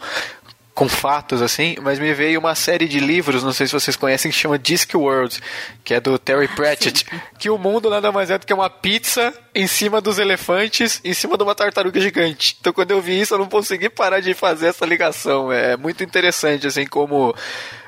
[0.76, 4.30] com fatos assim, mas me veio uma série de livros, não sei se vocês conhecem,
[4.30, 5.42] que chama Discworld,
[5.86, 7.06] que é do Terry Pratchett,
[7.40, 11.14] que o mundo nada mais é do que uma pizza em cima dos elefantes, em
[11.14, 12.58] cima de uma tartaruga gigante.
[12.60, 15.50] Então quando eu vi isso, eu não consegui parar de fazer essa ligação.
[15.50, 17.34] É muito interessante assim como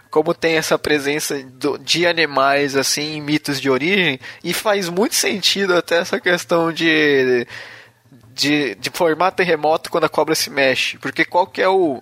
[0.10, 1.45] como tem essa presença
[1.82, 7.45] de animais assim em mitos de origem e faz muito sentido até essa questão de
[8.38, 12.02] de, de formar terremoto quando a cobra se mexe, porque qual que é o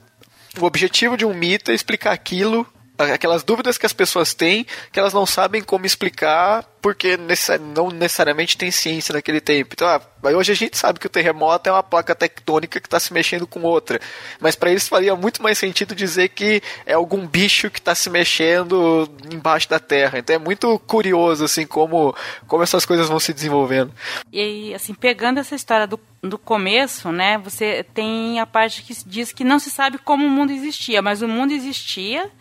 [0.60, 2.65] o objetivo de um mito é explicar aquilo
[2.97, 8.55] aquelas dúvidas que as pessoas têm que elas não sabem como explicar porque não necessariamente
[8.55, 9.71] tem ciência naquele tempo.
[9.73, 9.99] Então, ah,
[10.36, 13.47] hoje a gente sabe que o terremoto é uma placa tectônica que está se mexendo
[13.47, 13.99] com outra,
[14.39, 18.08] mas para eles faria muito mais sentido dizer que é algum bicho que está se
[18.08, 20.19] mexendo embaixo da Terra.
[20.19, 22.15] Então é muito curioso assim como
[22.47, 23.91] como essas coisas vão se desenvolvendo.
[24.31, 29.31] E assim pegando essa história do do começo, né, você tem a parte que diz
[29.31, 32.31] que não se sabe como o mundo existia, mas o mundo existia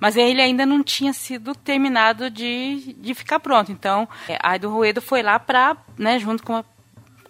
[0.00, 3.72] mas ele ainda não tinha sido terminado de, de ficar pronto.
[3.72, 6.64] Então, é, a do Ruedo foi lá para, né, junto com a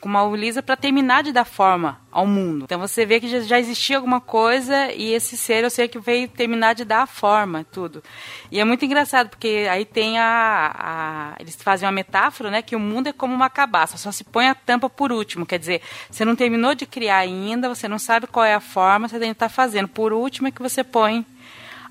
[0.01, 2.65] com uma Ulisa para terminar de dar forma ao mundo.
[2.65, 6.29] Então você vê que já, existia alguma coisa e esse ser eu sei que veio
[6.29, 8.03] terminar de dar forma tudo.
[8.51, 12.77] E é muito engraçado porque aí tem a, a, eles fazem uma metáfora, né, que
[12.77, 15.83] o mundo é como uma cabaça, só se põe a tampa por último, quer dizer,
[16.11, 19.27] você não terminou de criar ainda, você não sabe qual é a forma, você ainda
[19.29, 19.89] está fazendo.
[19.89, 21.27] Por último é que você põe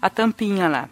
[0.01, 0.89] a tampinha lá.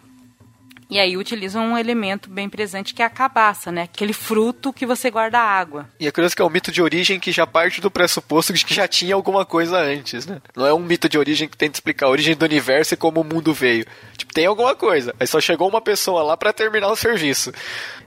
[0.88, 3.82] E aí utilizam um elemento bem presente que é a cabaça, né?
[3.82, 5.88] Aquele fruto que você guarda água.
[5.98, 8.64] E é curioso que é um mito de origem que já parte do pressuposto de
[8.64, 10.40] que já tinha alguma coisa antes, né?
[10.54, 13.20] Não é um mito de origem que tenta explicar a origem do universo e como
[13.20, 13.84] o mundo veio.
[14.16, 15.12] Tipo, tem alguma coisa.
[15.18, 17.52] Aí só chegou uma pessoa lá para terminar o serviço.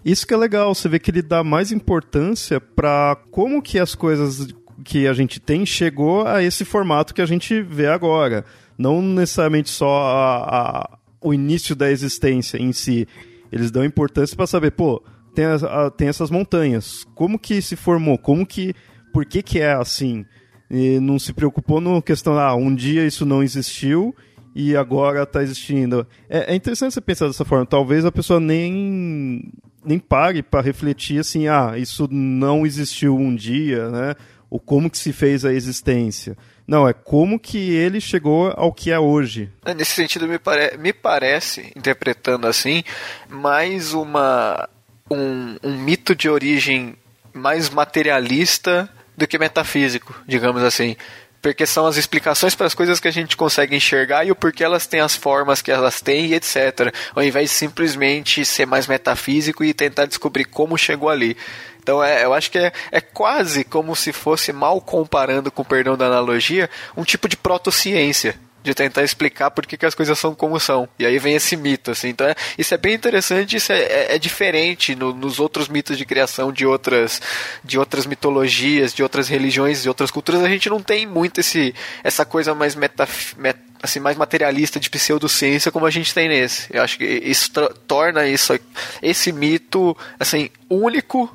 [0.06, 3.94] Isso que é legal, você vê que ele dá mais importância para como que as
[3.94, 4.48] coisas
[4.86, 8.46] que a gente tem chegou a esse formato que a gente vê agora
[8.80, 13.06] não necessariamente só a, a, o início da existência em si.
[13.52, 15.04] Eles dão importância para saber, pô,
[15.36, 17.06] tem, a, tem essas montanhas.
[17.14, 18.18] Como que se formou?
[18.18, 18.74] Como que.
[19.12, 20.26] Por que, que é assim?
[20.72, 24.16] E não se preocupou no questão, ah, um dia isso não existiu
[24.56, 26.08] e agora está existindo.
[26.30, 27.66] É, é, interessante você pensar dessa forma.
[27.66, 29.52] Talvez a pessoa nem,
[29.84, 34.16] nem pare para refletir assim, ah, isso não existiu um dia, né?
[34.50, 36.38] Ou como que se fez a existência.
[36.70, 39.52] Não, é como que ele chegou ao que é hoje.
[39.66, 42.84] É, nesse sentido, me, pare me parece, interpretando assim,
[43.28, 44.70] mais uma
[45.10, 46.96] um, um mito de origem
[47.34, 50.96] mais materialista do que metafísico, digamos assim
[51.42, 54.64] porque são as explicações para as coisas que a gente consegue enxergar e o porquê
[54.64, 56.94] elas têm as formas que elas têm e etc.
[57.16, 61.38] Ao invés de simplesmente ser mais metafísico e tentar descobrir como chegou ali.
[61.82, 65.98] Então é, eu acho que é, é quase como se fosse, mal comparando com perdão
[65.98, 70.36] da analogia, um tipo de protociência de tentar explicar por que, que as coisas são
[70.36, 70.88] como são.
[70.98, 72.10] E aí vem esse mito, assim.
[72.10, 75.98] Então, é, isso é bem interessante, isso é, é, é diferente no, nos outros mitos
[75.98, 77.22] de criação de outras,
[77.64, 80.44] de outras mitologias, de outras religiões, de outras culturas.
[80.44, 84.90] A gente não tem muito esse, essa coisa mais metaf, met, assim, mais materialista de
[84.90, 86.68] pseudociência como a gente tem nesse.
[86.70, 87.52] Eu acho que isso
[87.88, 88.60] torna isso,
[89.02, 91.34] esse mito, assim, único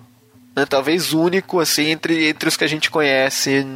[0.55, 3.67] né, talvez único assim entre, entre os que a gente conhece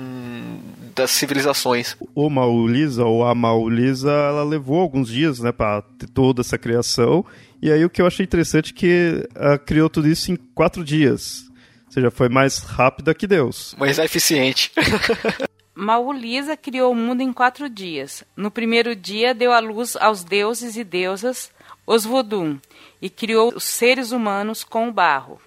[0.94, 1.96] das civilizações.
[2.14, 7.24] O Maulisa, ou a Maulisa, ela levou alguns dias né, para ter toda essa criação.
[7.62, 10.84] E aí o que eu achei interessante é que ela criou tudo isso em quatro
[10.84, 11.44] dias.
[11.86, 13.74] Ou seja, foi mais rápida que Deus.
[13.78, 14.72] Mas é eficiente.
[15.74, 18.24] Maulisa criou o mundo em quatro dias.
[18.36, 21.52] No primeiro dia deu à luz aos deuses e deusas,
[21.86, 22.58] os Vodum,
[23.00, 25.40] e criou os seres humanos com o barro.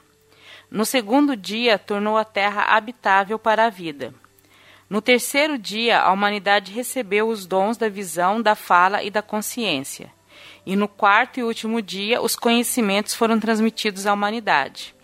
[0.71, 4.13] No segundo dia, tornou a terra habitável para a vida.
[4.89, 10.09] No terceiro dia, a humanidade recebeu os dons da visão, da fala e da consciência.
[10.65, 14.95] E no quarto e último dia, os conhecimentos foram transmitidos à humanidade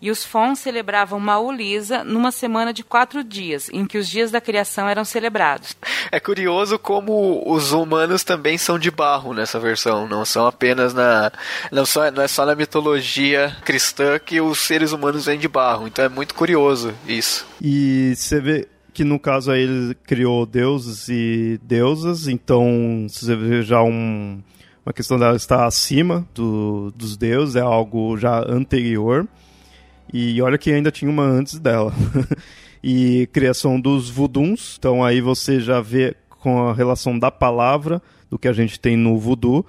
[0.00, 4.40] e os Fons celebravam Maulisa numa semana de quatro dias, em que os dias da
[4.40, 5.76] criação eram celebrados.
[6.10, 11.30] É curioso como os humanos também são de barro nessa versão, não são apenas na.
[11.70, 15.86] Não, só, não é só na mitologia cristã que os seres humanos vêm de barro,
[15.86, 17.46] então é muito curioso isso.
[17.60, 23.62] E você vê que no caso aí ele criou deuses e deusas, então você vê
[23.62, 24.42] já um,
[24.84, 29.28] uma questão dela estar acima do, dos deuses, é algo já anterior.
[30.12, 31.92] E olha que ainda tinha uma antes dela.
[32.82, 34.76] e criação dos voodoos.
[34.78, 38.96] Então aí você já vê com a relação da palavra do que a gente tem
[38.96, 39.64] no voodoo.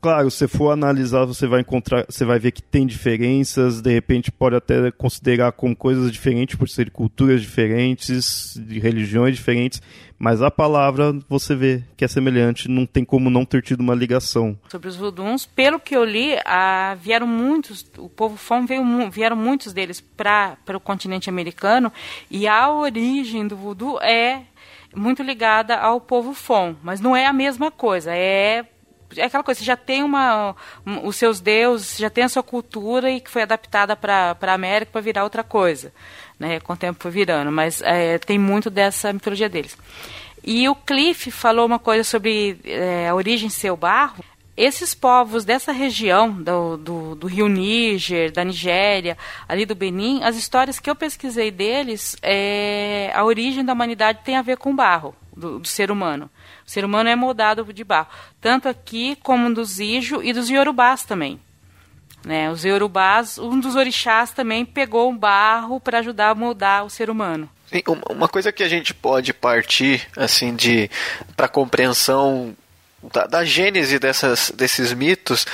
[0.00, 4.30] Claro, se for analisar, você vai encontrar, você vai ver que tem diferenças, de repente
[4.30, 9.80] pode até considerar como coisas diferentes por ser culturas diferentes, de religiões diferentes,
[10.18, 13.94] mas a palavra você vê que é semelhante, não tem como não ter tido uma
[13.94, 14.58] ligação.
[14.68, 19.36] Sobre os voodoos, pelo que eu li, ah, vieram muitos, o povo Fon veio, vieram
[19.36, 21.92] muitos deles para o continente americano
[22.30, 24.42] e a origem do voodoo é
[24.94, 28.64] muito ligada ao povo Fon, mas não é a mesma coisa, é
[29.16, 32.42] é aquela coisa, você já tem uma, um, os seus deuses, já tem a sua
[32.42, 35.92] cultura e que foi adaptada para a América para virar outra coisa.
[36.44, 36.60] Né?
[36.60, 39.76] Com o tempo foi virando, mas é, tem muito dessa mitologia deles.
[40.44, 44.22] E o Cliff falou uma coisa sobre é, a origem ser o barro.
[44.54, 49.16] esses povos dessa região, do, do, do, Rio Níger, da Nigéria,
[49.48, 54.36] ali do Benin, as histórias que eu pesquisei deles, é, a origem da humanidade tem
[54.36, 56.30] a ver com barro, do, do, ser humano.
[56.64, 58.08] O ser humano é moldado de barro,
[58.40, 61.40] tanto aqui como dos Ijo e dos Yorubás também.
[62.24, 62.50] Né?
[62.50, 67.10] Os Yorubás, um dos orixás também pegou um barro para ajudar a moldar o ser
[67.10, 67.48] humano.
[67.66, 70.90] Sim, uma coisa que a gente pode partir assim de
[71.36, 72.56] para compreensão
[73.12, 75.46] da, da gênese dessas, desses mitos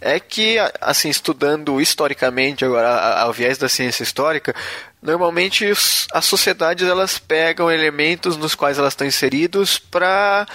[0.00, 4.54] é que, assim, estudando historicamente, agora, ao viés da ciência histórica,
[5.02, 5.66] normalmente
[6.12, 10.46] as sociedades elas pegam elementos nos quais elas estão inseridos para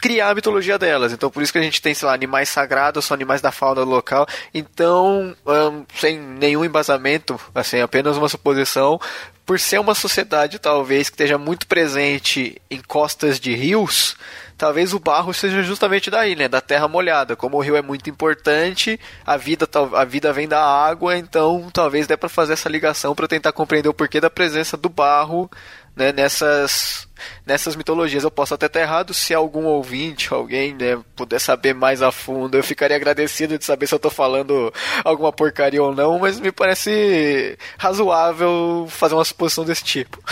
[0.00, 1.12] criar a mitologia delas.
[1.12, 3.82] Então, por isso que a gente tem, sei lá, animais sagrados, são animais da fauna
[3.82, 4.26] local.
[4.54, 9.00] Então, um, sem nenhum embasamento, assim, apenas uma suposição,
[9.44, 14.16] por ser uma sociedade, talvez, que esteja muito presente em costas de rios,
[14.58, 16.48] talvez o barro seja justamente daí, né?
[16.48, 17.36] Da terra molhada.
[17.36, 22.06] Como o rio é muito importante, a vida, a vida vem da água, então talvez
[22.08, 25.48] dê para fazer essa ligação para tentar compreender o porquê da presença do barro
[25.94, 27.08] né, nessas,
[27.46, 28.24] nessas mitologias.
[28.24, 32.56] Eu posso até estar errado, se algum ouvinte, alguém né, puder saber mais a fundo,
[32.56, 34.72] eu ficaria agradecido de saber se eu estou falando
[35.04, 40.22] alguma porcaria ou não, mas me parece razoável fazer uma suposição desse tipo.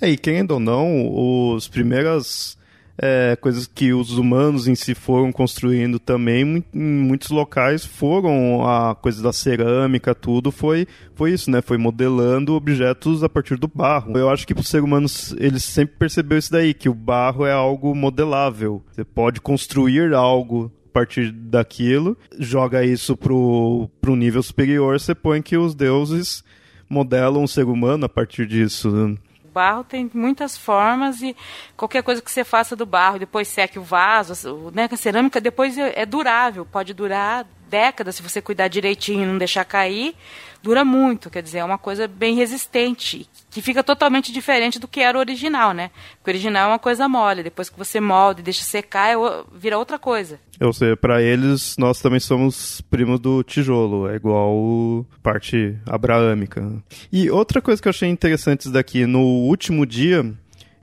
[0.00, 2.56] É, e querendo ou não, os primeiras
[2.96, 8.94] é, coisas que os humanos em si foram construindo também em muitos locais foram a
[8.94, 11.60] coisa da cerâmica tudo foi foi isso né?
[11.60, 14.16] Foi modelando objetos a partir do barro.
[14.16, 17.94] Eu acho que o ser humano sempre percebeu isso daí que o barro é algo
[17.94, 18.82] modelável.
[18.90, 25.42] Você pode construir algo a partir daquilo joga isso pro, pro nível superior você põe
[25.42, 26.44] que os deuses
[26.88, 29.16] modelam o ser humano a partir disso né?
[29.54, 31.36] Barro tem muitas formas e
[31.76, 35.78] qualquer coisa que você faça do barro, depois seque o vaso, né, a cerâmica depois
[35.78, 40.16] é, é durável, pode durar décadas se você cuidar direitinho e não deixar cair,
[40.62, 44.98] dura muito, quer dizer, é uma coisa bem resistente, que fica totalmente diferente do que
[44.98, 45.92] era o original, né?
[46.16, 49.14] Porque o original é uma coisa mole, depois que você molda e deixa secar, é,
[49.54, 50.40] vira outra coisa.
[50.60, 56.68] Ou seja, para eles, nós também somos primos do tijolo, é igual parte abraâmica.
[57.12, 60.28] E outra coisa que eu achei interessante daqui, no último dia,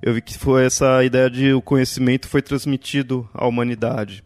[0.01, 4.23] eu vi que foi essa ideia de o conhecimento foi transmitido à humanidade.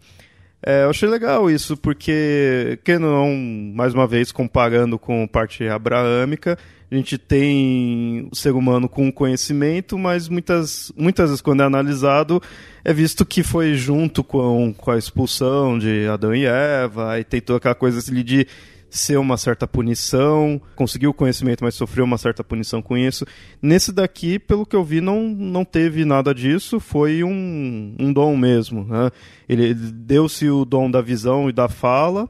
[0.68, 3.36] É, eu achei legal isso, porque, que não,
[3.76, 6.58] mais uma vez, comparando com parte abraâmica,
[6.90, 12.42] a gente tem o ser humano com conhecimento, mas muitas, muitas vezes, quando é analisado,
[12.84, 17.40] é visto que foi junto com, com a expulsão de Adão e Eva, e tem
[17.40, 18.48] toda aquela coisa assim de
[18.96, 23.26] ser uma certa punição, conseguiu o conhecimento, mas sofreu uma certa punição com isso.
[23.62, 28.38] Nesse daqui, pelo que eu vi, não, não teve nada disso, foi um, um dom
[28.38, 28.86] mesmo.
[28.86, 29.12] Né?
[29.50, 32.30] Ele deu-se o dom da visão e da fala,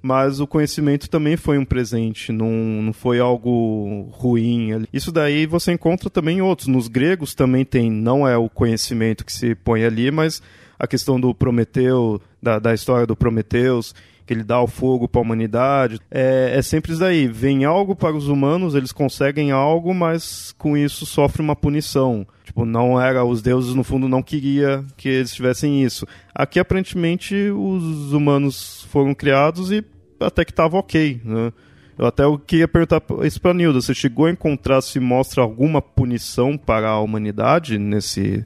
[0.00, 4.86] mas o conhecimento também foi um presente, não, não foi algo ruim.
[4.92, 6.68] Isso daí você encontra também em outros.
[6.68, 10.40] Nos gregos também tem, não é o conhecimento que se põe ali, mas
[10.78, 13.94] a questão do Prometeu, da, da história do Prometeus
[14.26, 16.00] que ele dá o fogo para a humanidade.
[16.10, 17.28] É, é sempre isso daí.
[17.28, 22.26] Vem algo para os humanos, eles conseguem algo, mas com isso sofre uma punição.
[22.44, 26.06] Tipo, não era, os deuses no fundo não queria que eles tivessem isso.
[26.34, 29.84] Aqui aparentemente os humanos foram criados e
[30.18, 31.52] até que estava ok, né?
[31.98, 33.80] Eu até queria perguntar isso para Nilda.
[33.80, 38.44] Você chegou a encontrar se mostra alguma punição para a humanidade nesse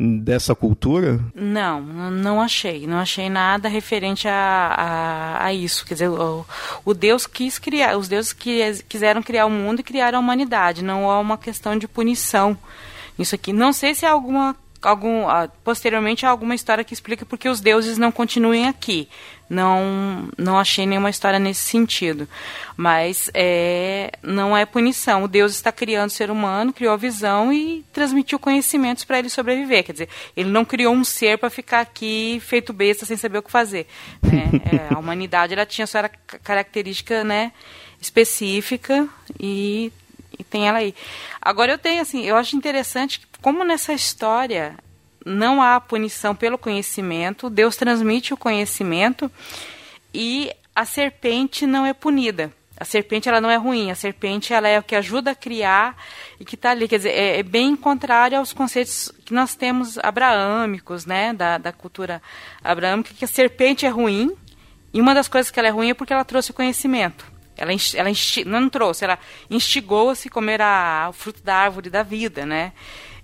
[0.00, 1.20] dessa cultura?
[1.34, 2.86] Não, não achei.
[2.86, 5.84] Não achei nada referente a, a, a isso.
[5.84, 6.46] Quer dizer, o,
[6.84, 10.82] o, Deus quis criar, os deuses que, quiseram criar o mundo e criar a humanidade.
[10.82, 12.56] Não é uma questão de punição.
[13.18, 13.52] Isso aqui.
[13.52, 15.24] Não sei se é alguma algum
[15.62, 19.08] posteriormente há alguma história que explica porque os deuses não continuem aqui
[19.50, 22.28] não não achei nenhuma história nesse sentido.
[22.76, 25.24] Mas é, não é punição.
[25.24, 29.28] O Deus está criando o ser humano, criou a visão e transmitiu conhecimentos para ele
[29.28, 29.82] sobreviver.
[29.82, 33.42] Quer dizer, ele não criou um ser para ficar aqui feito besta sem saber o
[33.42, 33.86] que fazer.
[34.22, 34.48] Né?
[34.70, 37.50] É, a humanidade ela tinha sua característica né,
[38.00, 39.08] específica
[39.38, 39.92] e,
[40.40, 40.94] e tem ela aí.
[41.40, 44.76] Agora eu tenho assim, eu acho interessante como nessa história
[45.24, 49.30] não há punição pelo conhecimento, Deus transmite o conhecimento
[50.12, 52.52] e a serpente não é punida.
[52.78, 55.94] A serpente ela não é ruim, a serpente ela é o que ajuda a criar
[56.40, 56.88] e que está ali.
[56.88, 61.72] Quer dizer, é, é, bem contrário aos conceitos que nós temos abraâmicos, né, da, da
[61.72, 62.22] cultura
[62.64, 64.34] abraâmica, que a serpente é ruim
[64.94, 67.29] e uma das coisas que ela é ruim é porque ela trouxe o conhecimento.
[67.60, 69.18] Ela, ela não trouxe, ela
[69.50, 72.72] instigou a se comer a, o fruto da árvore da vida, né?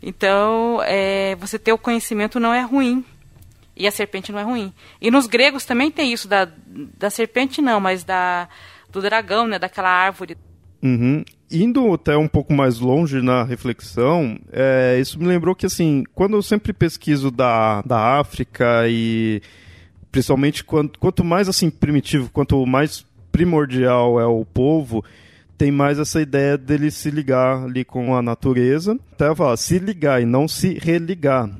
[0.02, 3.04] Então, é, você ter o conhecimento não é ruim.
[3.74, 4.72] E a serpente não é ruim.
[5.00, 8.48] E nos gregos também tem isso da, da serpente não, mas da
[8.90, 10.36] do dragão, né, daquela árvore.
[10.82, 11.24] Uhum.
[11.50, 16.36] Indo até um pouco mais longe na reflexão, é, isso me lembrou que, assim, quando
[16.36, 19.42] eu sempre pesquiso da, da África e
[20.10, 23.04] principalmente quanto, quanto mais, assim, primitivo, quanto mais
[23.36, 25.04] primordial é o povo,
[25.58, 28.98] tem mais essa ideia dele se ligar ali com a natureza.
[29.12, 31.50] Até falar, se ligar e não se religar.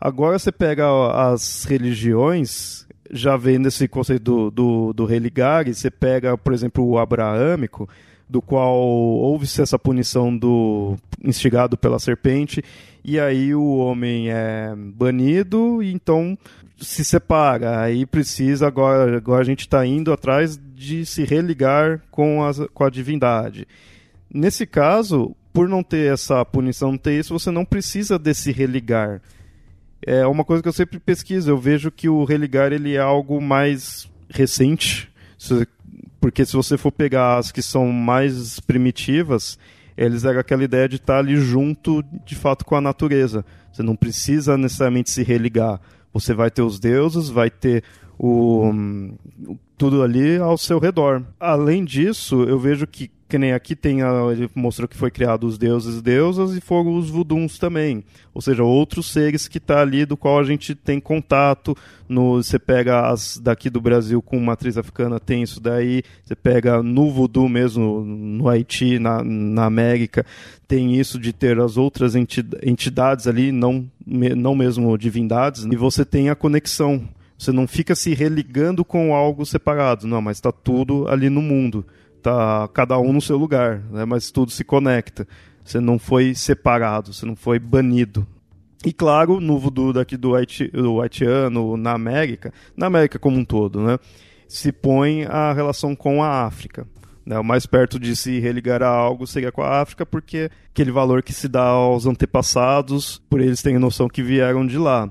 [0.00, 5.88] Agora você pega as religiões, já vem nesse conceito do, do, do religar, e você
[5.88, 7.88] pega, por exemplo, o abraâmico,
[8.28, 12.60] do qual houve-se essa punição do instigado pela serpente,
[13.04, 16.36] e aí o homem é banido, e então
[16.76, 17.80] se separa.
[17.80, 22.84] Aí precisa, agora, agora a gente está indo atrás de se religar com, as, com
[22.84, 23.66] a divindade.
[24.32, 29.22] Nesse caso, por não ter essa punição, não ter isso, você não precisa desse religar.
[30.02, 31.50] É uma coisa que eu sempre pesquiso.
[31.50, 35.10] Eu vejo que o religar ele é algo mais recente.
[36.20, 39.58] Porque se você for pegar as que são mais primitivas,
[39.96, 43.44] eles eram aquela ideia de estar ali junto, de fato, com a natureza.
[43.72, 45.80] Você não precisa necessariamente se religar.
[46.12, 47.84] Você vai ter os deuses, vai ter
[48.18, 48.72] o,
[49.76, 51.22] tudo ali ao seu redor.
[51.38, 55.44] Além disso, eu vejo que que nem aqui tem a, ele mostrou que foi criado
[55.44, 59.80] os deuses e deusas e foram os vuduns também, ou seja, outros seres que tá
[59.80, 61.76] ali do qual a gente tem contato.
[62.08, 66.80] No você pega as daqui do Brasil com matriz africana tem isso daí, você pega
[66.80, 70.24] no voodoo mesmo no Haiti, na, na América,
[70.68, 76.28] tem isso de ter as outras entidades ali, não não mesmo divindades, e você tem
[76.28, 77.02] a conexão.
[77.44, 81.84] Você não fica se religando com algo separado, não, mas está tudo ali no mundo
[82.24, 84.06] tá cada um no seu lugar, né?
[84.06, 85.28] mas tudo se conecta.
[85.62, 88.26] Você não foi separado, você não foi banido.
[88.84, 93.44] E claro, no voodoo daqui do, Haiti, do haitiano, na América, na América como um
[93.44, 93.98] todo, né?
[94.48, 96.86] se põe a relação com a África.
[97.26, 97.38] Né?
[97.38, 101.22] O mais perto de se religar a algo seria com a África, porque aquele valor
[101.22, 105.10] que se dá aos antepassados, por eles terem noção que vieram de lá.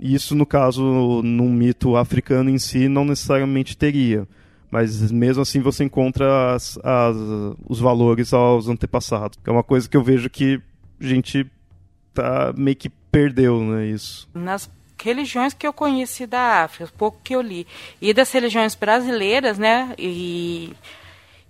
[0.00, 4.26] Isso, no caso, num mito africano em si, não necessariamente teria
[4.70, 7.16] mas mesmo assim você encontra as, as,
[7.68, 9.38] os valores aos antepassados.
[9.44, 10.60] É uma coisa que eu vejo que
[11.00, 11.44] a gente
[12.14, 14.28] tá meio que perdeu, né, isso.
[14.32, 14.70] Nas
[15.02, 17.66] religiões que eu conheci da África, pouco que eu li,
[18.00, 20.72] e das religiões brasileiras, né, e,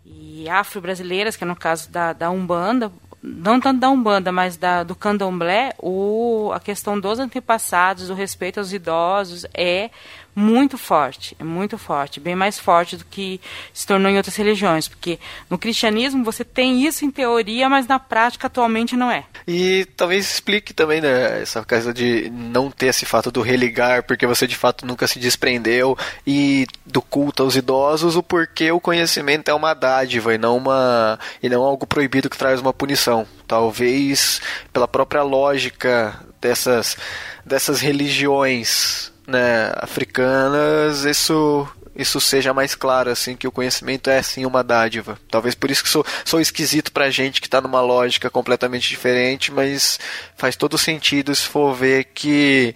[0.06, 2.90] e afro-brasileiras, que é no caso da, da Umbanda,
[3.22, 8.58] não tanto da Umbanda, mas da, do Candomblé, o, a questão dos antepassados, o respeito
[8.58, 9.90] aos idosos, é
[10.34, 13.40] muito forte, é muito forte, bem mais forte do que
[13.72, 15.18] se tornou em outras religiões, porque
[15.48, 19.24] no cristianismo você tem isso em teoria, mas na prática atualmente não é.
[19.46, 24.26] E talvez explique também né, essa coisa de não ter esse fato do religar, porque
[24.26, 29.50] você de fato nunca se desprendeu e do culto aos idosos, o porquê o conhecimento
[29.50, 33.26] é uma dádiva e não uma e não algo proibido que traz uma punição.
[33.46, 34.40] Talvez
[34.72, 36.96] pela própria lógica dessas
[37.44, 44.46] dessas religiões né, africanas, isso isso seja mais claro, assim, que o conhecimento é sim
[44.46, 45.18] uma dádiva.
[45.30, 49.52] Talvez por isso que sou, sou esquisito pra gente que está numa lógica completamente diferente,
[49.52, 49.98] mas
[50.36, 52.74] faz todo sentido se for ver que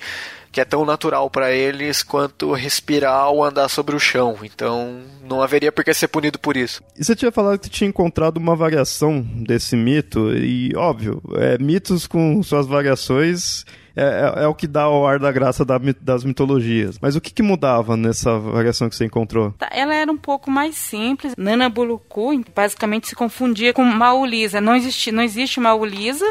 [0.55, 4.39] que é tão natural para eles quanto respirar ou andar sobre o chão.
[4.45, 6.81] Então, não haveria por que ser punido por isso.
[6.97, 12.07] E você tinha falado que tinha encontrado uma variação desse mito, e óbvio, é, mitos
[12.07, 13.65] com suas variações
[13.97, 16.99] é, é, é, o que dá o ar da graça da, das mitologias.
[17.01, 19.53] Mas o que, que, mudava nessa variação que você encontrou?
[19.53, 21.35] Tá, ela era um pouco mais simples.
[21.37, 24.61] Nana Buluku basicamente se confundia com Maulisa.
[24.61, 26.27] Não existe, não existe Maulisa.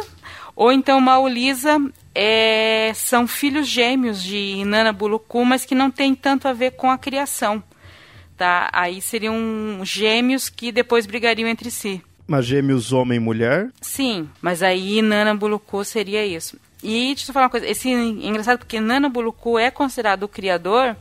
[0.55, 1.81] Ou então Maulisa
[2.13, 6.91] é, são filhos gêmeos de Nana Buluku, mas que não tem tanto a ver com
[6.91, 7.63] a criação.
[8.37, 8.69] Tá?
[8.73, 9.35] Aí seriam
[9.83, 12.01] gêmeos que depois brigariam entre si.
[12.27, 13.69] Mas gêmeos homem e mulher?
[13.81, 16.57] Sim, mas aí Nana Buluku seria isso.
[16.83, 20.27] E deixa eu falar uma coisa, esse é engraçado porque Nana Buluku é considerado o
[20.27, 20.97] criador,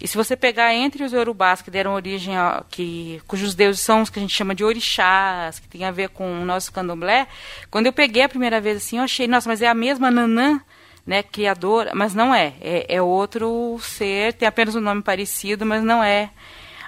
[0.00, 4.02] e se você pegar entre os Yorubás que deram origem a, que cujos deuses são
[4.02, 7.28] os que a gente chama de orixás, que tem a ver com o nosso candomblé,
[7.70, 10.60] quando eu peguei a primeira vez assim, eu achei, nossa, mas é a mesma Nanã,
[11.06, 15.80] né, criadora, mas não é, é, é outro ser, tem apenas um nome parecido, mas
[15.84, 16.30] não é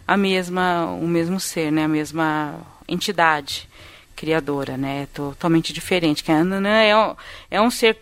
[0.06, 3.68] a mesma, o mesmo ser, né, a mesma entidade
[4.16, 6.92] criadora, né, totalmente diferente, que a Nanã é
[7.48, 7.98] é um ser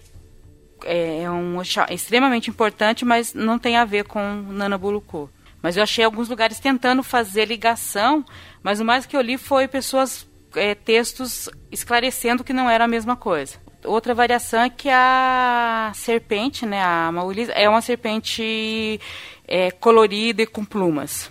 [0.84, 1.60] é, é um
[1.90, 5.30] extremamente importante, mas não tem a ver com Nana Buluku.
[5.62, 8.24] Mas eu achei alguns lugares tentando fazer ligação,
[8.62, 12.88] mas o mais que eu li foi pessoas é, textos esclarecendo que não era a
[12.88, 13.56] mesma coisa.
[13.84, 19.00] Outra variação é que a serpente, né, a Maulisa, é uma serpente
[19.46, 21.30] é, colorida e com plumas.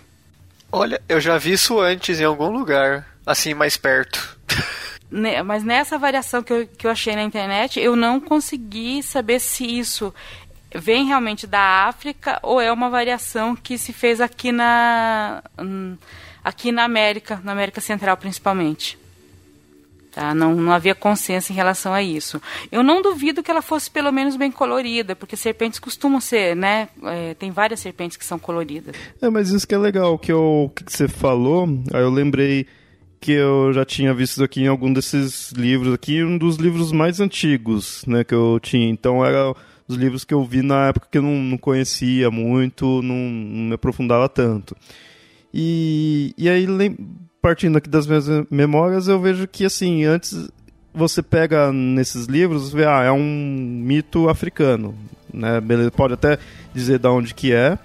[0.72, 4.38] Olha, eu já vi isso antes em algum lugar, assim, mais perto.
[5.44, 9.64] Mas nessa variação que eu, que eu achei na internet, eu não consegui saber se
[9.64, 10.14] isso
[10.74, 15.96] vem realmente da África ou é uma variação que se fez aqui na hum,
[16.44, 18.98] aqui na América, na América Central principalmente.
[20.12, 20.34] Tá?
[20.34, 22.42] Não, não havia consenso em relação a isso.
[22.70, 26.88] Eu não duvido que ela fosse pelo menos bem colorida, porque serpentes costumam ser, né?
[27.04, 28.96] É, tem várias serpentes que são coloridas.
[29.22, 32.66] É, mas isso que é legal, que, eu, que você falou, aí eu lembrei
[33.20, 37.20] que eu já tinha visto aqui em algum desses livros aqui, um dos livros mais
[37.20, 38.88] antigos, né, que eu tinha.
[38.88, 39.54] Então era
[39.86, 43.64] os livros que eu vi na época que eu não, não conhecia muito, não, não
[43.68, 44.74] me aprofundava tanto.
[45.52, 46.66] E, e aí,
[47.42, 50.48] partindo aqui das minhas memórias, eu vejo que, assim, antes
[50.94, 53.22] você pega nesses livros, vê, ah, é um
[53.84, 54.94] mito africano,
[55.32, 55.60] né?
[55.60, 56.38] Beleza, pode até
[56.74, 57.78] dizer de onde que é,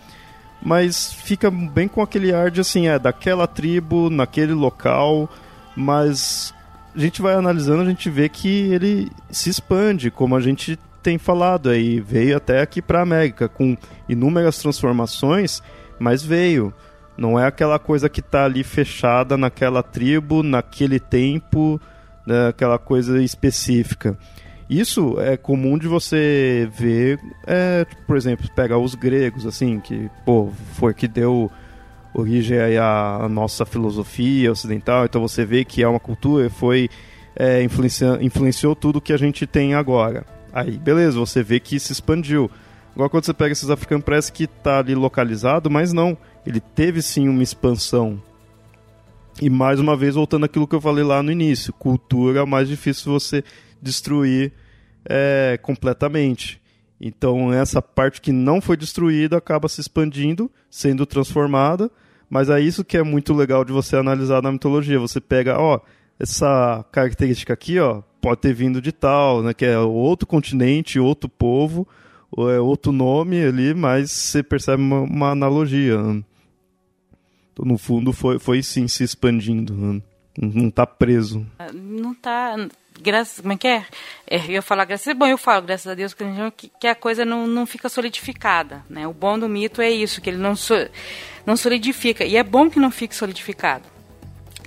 [0.65, 5.29] mas fica bem com aquele ar de, assim, é daquela tribo, naquele local,
[5.75, 6.51] mas
[6.95, 11.19] a gente vai analisando, a gente vê que ele se expande, como a gente tem
[11.19, 13.77] falado aí, veio até aqui para a América com
[14.09, 15.61] inúmeras transformações,
[15.99, 16.73] mas veio.
[17.15, 21.79] Não é aquela coisa que está ali fechada naquela tribo, naquele tempo,
[22.25, 24.17] né, aquela coisa específica.
[24.69, 30.49] Isso é comum de você ver, é, por exemplo, pega os gregos, assim, que pô,
[30.73, 31.51] foi que deu
[32.13, 36.89] origem à nossa filosofia ocidental, então você vê que é uma cultura, foi
[37.35, 37.61] é,
[38.21, 40.25] influenciou tudo que a gente tem agora.
[40.51, 42.49] Aí, beleza, você vê que se expandiu.
[42.95, 47.01] Igual quando você pega esses africanos, parece que está ali localizado, mas não ele teve
[47.01, 48.21] sim uma expansão.
[49.41, 52.47] E mais uma vez, voltando àquilo que eu falei lá no início, cultura é o
[52.47, 53.43] mais difícil você
[53.81, 54.51] destruir
[55.05, 56.61] é, completamente.
[56.99, 61.91] Então, essa parte que não foi destruída acaba se expandindo, sendo transformada.
[62.29, 64.99] Mas é isso que é muito legal de você analisar na mitologia.
[64.99, 65.79] Você pega, ó,
[66.19, 71.29] essa característica aqui, ó, pode ter vindo de tal, né, que é outro continente, outro
[71.29, 71.87] povo,
[72.31, 76.01] ou é outro nome ali, mas você percebe uma, uma analogia.
[76.01, 76.23] Né?
[77.53, 79.73] Então, no fundo, foi, foi sim se expandindo.
[79.73, 80.01] Né?
[80.37, 81.45] Não está preso.
[81.73, 82.57] Não está.
[82.99, 83.85] Graças, como é que é?
[84.27, 87.45] é eu falar graças bom, eu falo graças a Deus que, que a coisa não,
[87.45, 89.05] não fica solidificada, né?
[89.07, 90.73] O bom do mito é isso, que ele não, so,
[91.45, 93.83] não solidifica e é bom que não fique solidificado.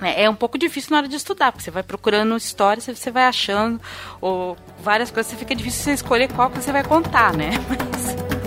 [0.00, 3.10] É, é um pouco difícil na hora de estudar, porque você vai procurando histórias, você
[3.10, 3.80] vai achando
[4.20, 7.50] ou várias coisas, fica difícil você escolher qual que você vai contar, né?
[7.68, 8.37] Mas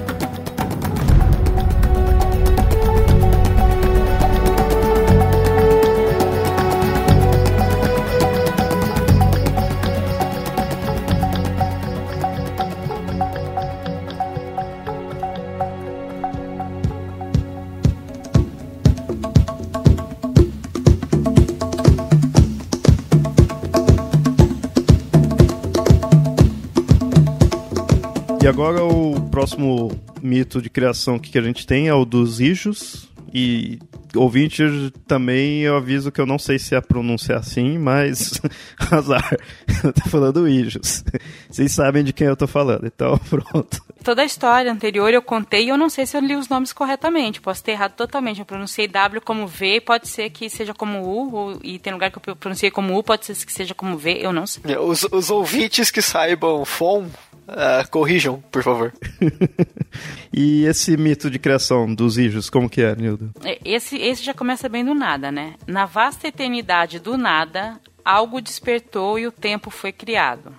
[28.41, 33.07] E agora o próximo mito de criação que a gente tem é o dos Ijos.
[33.31, 33.77] E
[34.15, 34.63] ouvinte
[35.07, 38.41] também eu aviso que eu não sei se é pronunciar assim, mas
[38.91, 39.37] azar.
[39.83, 41.03] Eu tô falando Ijos.
[41.49, 43.79] Vocês sabem de quem eu tô falando, então pronto.
[44.03, 46.73] Toda a história anterior eu contei e eu não sei se eu li os nomes
[46.73, 47.39] corretamente.
[47.39, 48.39] Posso ter errado totalmente.
[48.39, 52.09] Eu pronunciei W como V, pode ser que seja como U, ou, e tem lugar
[52.09, 54.75] que eu pronunciei como U, pode ser que seja como V, eu não sei.
[54.77, 57.05] Os, os ouvintes que saibam FOM
[57.51, 58.93] Uh, corrijam, por favor.
[60.31, 63.29] e esse mito de criação dos Ijos, como que é, Nildo?
[63.43, 65.55] É, esse, esse já começa bem do nada, né?
[65.67, 70.55] Na vasta eternidade do nada, algo despertou e o tempo foi criado.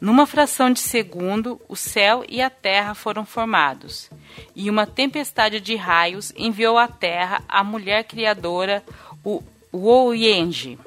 [0.00, 4.08] Numa fração de segundo, o céu e a terra foram formados,
[4.54, 8.84] e uma tempestade de raios enviou à terra a mulher criadora,
[9.24, 9.42] o
[9.72, 10.78] Woyenge.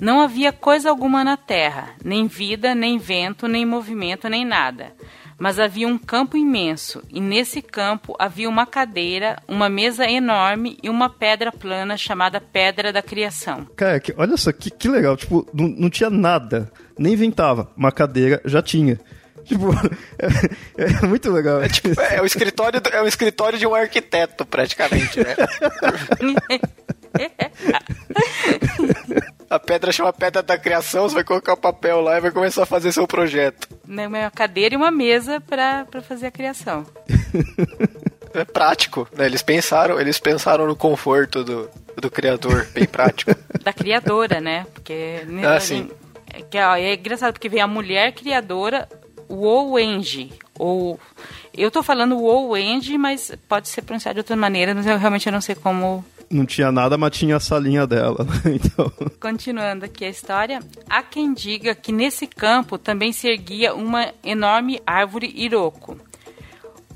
[0.00, 4.94] Não havia coisa alguma na terra, nem vida, nem vento, nem movimento, nem nada.
[5.38, 10.88] Mas havia um campo imenso, e nesse campo havia uma cadeira, uma mesa enorme e
[10.88, 13.66] uma pedra plana chamada Pedra da Criação.
[13.76, 17.70] Cara, que, olha só que, que legal, tipo, não, não tinha nada, nem inventava.
[17.76, 18.98] Uma cadeira já tinha.
[19.50, 19.72] Tipo,
[20.18, 21.60] é, é, muito legal.
[21.60, 25.34] É, tipo, é, o escritório, é o escritório de um arquiteto, praticamente, né?
[29.50, 32.62] a pedra chama Pedra da Criação, você vai colocar o papel lá e vai começar
[32.62, 33.68] a fazer seu projeto.
[33.84, 36.86] Né, uma cadeira e uma mesa para fazer a criação.
[38.32, 39.26] é prático, né?
[39.26, 43.34] Eles pensaram, eles pensaram no conforto do, do criador, bem prático.
[43.64, 44.66] da criadora, né?
[44.72, 45.26] Porque.
[45.44, 45.90] Ah, sim.
[46.32, 48.88] É, que, ó, é engraçado porque vem a mulher criadora,
[49.28, 50.98] o Owenji, ou
[51.52, 55.40] eu tô falando Owenji, mas pode ser pronunciado de outra maneira, mas eu realmente não
[55.40, 58.24] sei como não tinha nada, mas tinha a salinha dela.
[58.24, 58.60] Né?
[58.62, 58.92] Então...
[59.20, 64.80] Continuando aqui a história, há quem diga que nesse campo também se erguia uma enorme
[64.86, 65.98] árvore iroko.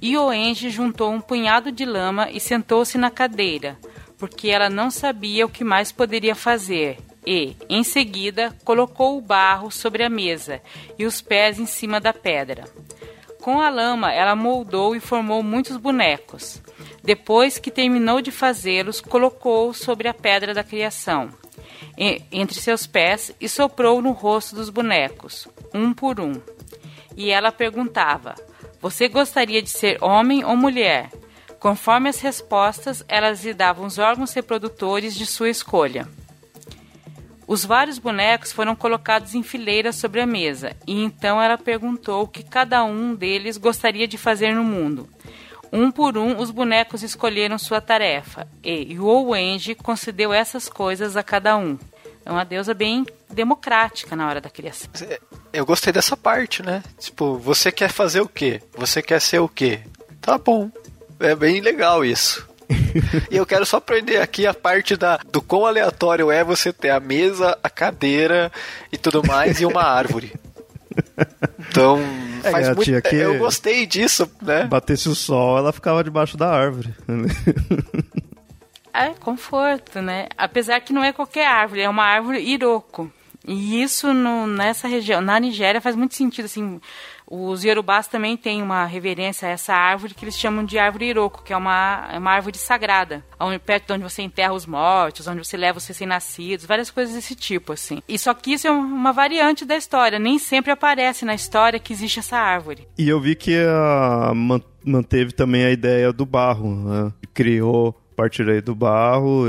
[0.02, 3.78] Ioenge juntou um punhado de lama e sentou-se na cadeira,
[4.18, 9.70] porque ela não sabia o que mais poderia fazer, e, em seguida, colocou o barro
[9.70, 10.60] sobre a mesa
[10.98, 12.64] e os pés em cima da pedra.
[13.40, 16.62] Com a lama, ela moldou e formou muitos bonecos.
[17.02, 21.30] Depois que terminou de fazê-los, colocou-os sobre a pedra da criação,
[21.96, 26.40] entre seus pés, e soprou no rosto dos bonecos, um por um.
[27.16, 28.34] E ela perguntava:
[28.80, 31.10] Você gostaria de ser homem ou mulher?
[31.58, 36.06] Conforme as respostas, elas lhe davam os órgãos reprodutores de sua escolha.
[37.46, 42.28] Os vários bonecos foram colocados em fileira sobre a mesa, e então ela perguntou o
[42.28, 45.08] que cada um deles gostaria de fazer no mundo.
[45.74, 51.56] Um por um, os bonecos escolheram sua tarefa, e Wenji concedeu essas coisas a cada
[51.56, 51.76] um.
[52.24, 54.88] É uma deusa bem democrática na hora da criação.
[55.02, 55.18] É,
[55.52, 56.80] eu gostei dessa parte, né?
[56.96, 58.62] Tipo, você quer fazer o quê?
[58.78, 59.80] Você quer ser o quê?
[60.20, 60.70] Tá bom.
[61.18, 62.48] É bem legal isso.
[63.28, 66.90] e eu quero só aprender aqui a parte da, do quão aleatório é você ter
[66.90, 68.50] a mesa, a cadeira
[68.92, 70.32] e tudo mais e uma árvore.
[71.70, 71.98] Então,
[72.42, 73.02] é, faz muito...
[73.02, 74.64] que eu gostei disso, né?
[74.64, 76.94] Batesse o sol, ela ficava debaixo da árvore.
[78.92, 80.28] é conforto, né?
[80.36, 83.10] Apesar que não é qualquer árvore, é uma árvore iroko.
[83.46, 86.80] E isso no, nessa região, na Nigéria, faz muito sentido, assim,
[87.34, 91.42] os Yorubás também têm uma reverência a essa árvore que eles chamam de árvore Iroko,
[91.42, 95.26] que é uma, é uma árvore sagrada, onde, perto de onde você enterra os mortos,
[95.26, 98.00] onde você leva os recém-nascidos, várias coisas desse tipo, assim.
[98.08, 101.92] E só que isso é uma variante da história, nem sempre aparece na história que
[101.92, 102.86] existe essa árvore.
[102.96, 104.32] E eu vi que a,
[104.84, 107.12] manteve também a ideia do barro, né?
[107.32, 107.96] criou
[108.48, 109.44] aí do barro,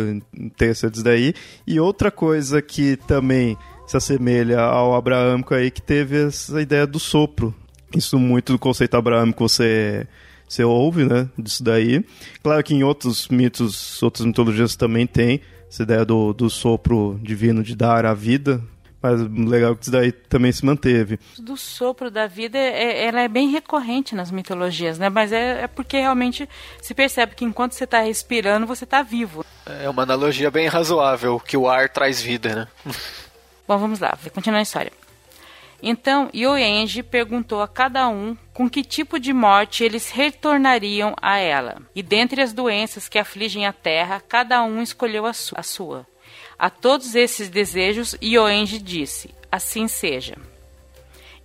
[0.58, 1.36] textos daí.
[1.68, 3.56] E outra coisa que também
[3.86, 7.54] se assemelha ao abraâmico aí, que teve essa ideia do sopro,
[7.94, 10.08] isso muito do conceito abraâmico você,
[10.48, 11.30] você ouve, né?
[11.38, 12.04] Disso daí.
[12.42, 17.62] Claro que em outros mitos, outras mitologias também tem essa ideia do, do sopro divino
[17.64, 18.62] de dar a vida,
[19.02, 21.20] mas legal que isso daí também se manteve.
[21.38, 25.10] Do sopro da vida, é, ela é bem recorrente nas mitologias, né?
[25.10, 26.48] Mas é, é porque realmente
[26.82, 29.46] se percebe que enquanto você está respirando, você está vivo.
[29.66, 32.68] É uma analogia bem razoável, que o ar traz vida, né?
[33.68, 34.92] Bom, vamos lá, vou continuar a história.
[35.82, 41.82] Então Yoenji perguntou a cada um com que tipo de morte eles retornariam a ela.
[41.94, 46.08] E dentre as doenças que afligem a terra, cada um escolheu a, su a sua.
[46.58, 50.38] A todos esses desejos, Yoenji disse: Assim seja.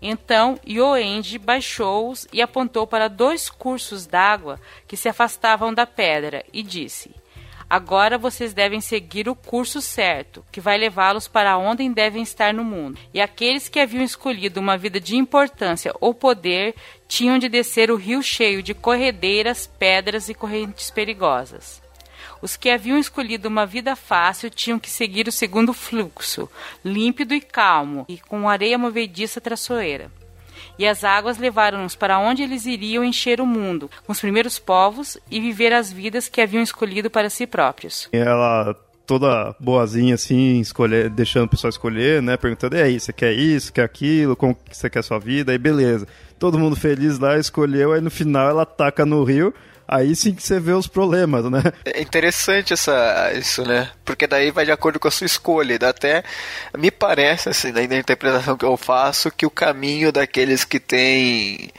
[0.00, 4.58] Então Yoenji baixou-os e apontou para dois cursos d'água
[4.88, 7.10] que se afastavam da pedra e disse:
[7.70, 12.64] Agora vocês devem seguir o curso certo, que vai levá-los para onde devem estar no
[12.64, 12.98] mundo.
[13.14, 16.74] E aqueles que haviam escolhido uma vida de importância ou poder
[17.06, 21.80] tinham de descer o rio cheio de corredeiras, pedras e correntes perigosas.
[22.42, 26.50] Os que haviam escolhido uma vida fácil tinham que seguir o segundo fluxo,
[26.84, 30.10] límpido e calmo, e com areia movediça traçoeira
[30.80, 35.18] e as águas levaram-nos para onde eles iriam encher o mundo, com os primeiros povos
[35.30, 38.08] e viver as vidas que haviam escolhido para si próprios.
[38.10, 38.74] Ela
[39.06, 42.38] toda boazinha assim, escolher, deixando o pessoal escolher, né?
[42.38, 45.52] Perguntando, e aí, você quer isso, quer aquilo, como você quer a sua vida?
[45.52, 46.08] Aí beleza.
[46.38, 49.52] Todo mundo feliz lá, escolheu, aí no final ela ataca no rio
[49.90, 51.62] aí sim que você vê os problemas, né?
[51.84, 53.90] É interessante essa, isso, né?
[54.04, 55.76] Porque daí vai de acordo com a sua escolha.
[55.82, 56.22] Até
[56.76, 61.70] me parece, assim, na interpretação que eu faço, que o caminho daqueles que têm.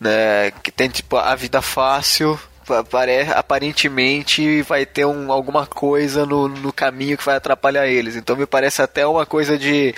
[0.00, 2.40] Né, que tem tipo a vida fácil
[3.34, 8.16] aparentemente vai ter um, alguma coisa no, no caminho que vai atrapalhar eles.
[8.16, 9.94] Então me parece até uma coisa de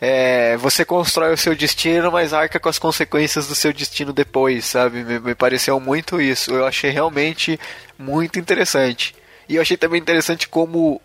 [0.00, 4.64] é, você constrói o seu destino, mas arca com as consequências do seu destino depois,
[4.64, 5.04] sabe?
[5.04, 6.52] Me, me pareceu muito isso.
[6.52, 7.58] Eu achei realmente
[7.98, 9.14] muito interessante.
[9.48, 11.00] E eu achei também interessante como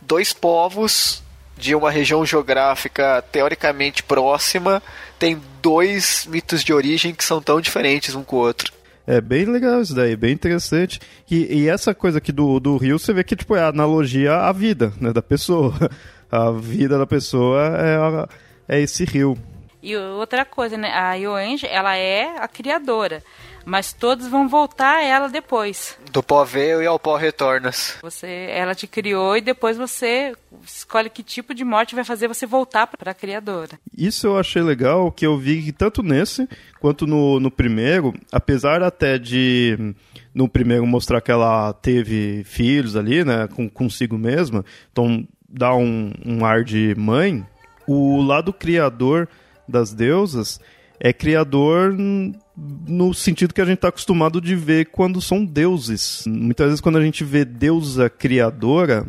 [0.00, 1.22] dois povos
[1.56, 4.82] de uma região geográfica teoricamente próxima
[5.18, 8.75] tem dois mitos de origem que são tão diferentes um com o outro.
[9.06, 11.00] É bem legal isso daí, bem interessante.
[11.30, 14.34] E, e essa coisa aqui do, do rio, você vê que tipo, é a analogia
[14.34, 15.72] à vida né, da pessoa.
[16.28, 18.28] A vida da pessoa
[18.68, 19.38] é, é esse rio.
[19.80, 20.90] E outra coisa, né?
[20.90, 23.22] A Yoange, ela é a criadora.
[23.66, 25.98] Mas todos vão voltar a ela depois.
[26.12, 27.98] Do pó veio e ao pó retornas.
[28.00, 30.32] Você, ela te criou e depois você
[30.64, 33.76] escolhe que tipo de morte vai fazer você voltar para a criadora.
[33.96, 36.48] Isso eu achei legal, que eu vi que tanto nesse
[36.80, 39.94] quanto no, no primeiro, apesar até de
[40.32, 46.12] no primeiro mostrar que ela teve filhos ali, né, com, consigo mesma, então dá um,
[46.24, 47.44] um ar de mãe,
[47.84, 49.28] o lado criador
[49.66, 50.60] das deusas
[50.98, 51.94] é criador
[52.56, 56.24] no sentido que a gente está acostumado de ver quando são deuses.
[56.26, 59.06] Muitas vezes quando a gente vê deusa criadora,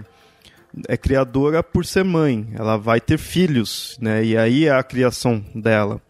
[0.87, 2.47] é criadora por ser mãe.
[2.53, 4.23] Ela vai ter filhos, né?
[4.23, 6.01] E aí é a criação dela.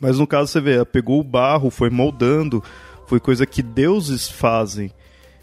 [0.00, 2.62] Mas no caso você vê, ela pegou o barro, foi moldando,
[3.06, 4.90] foi coisa que deuses fazem.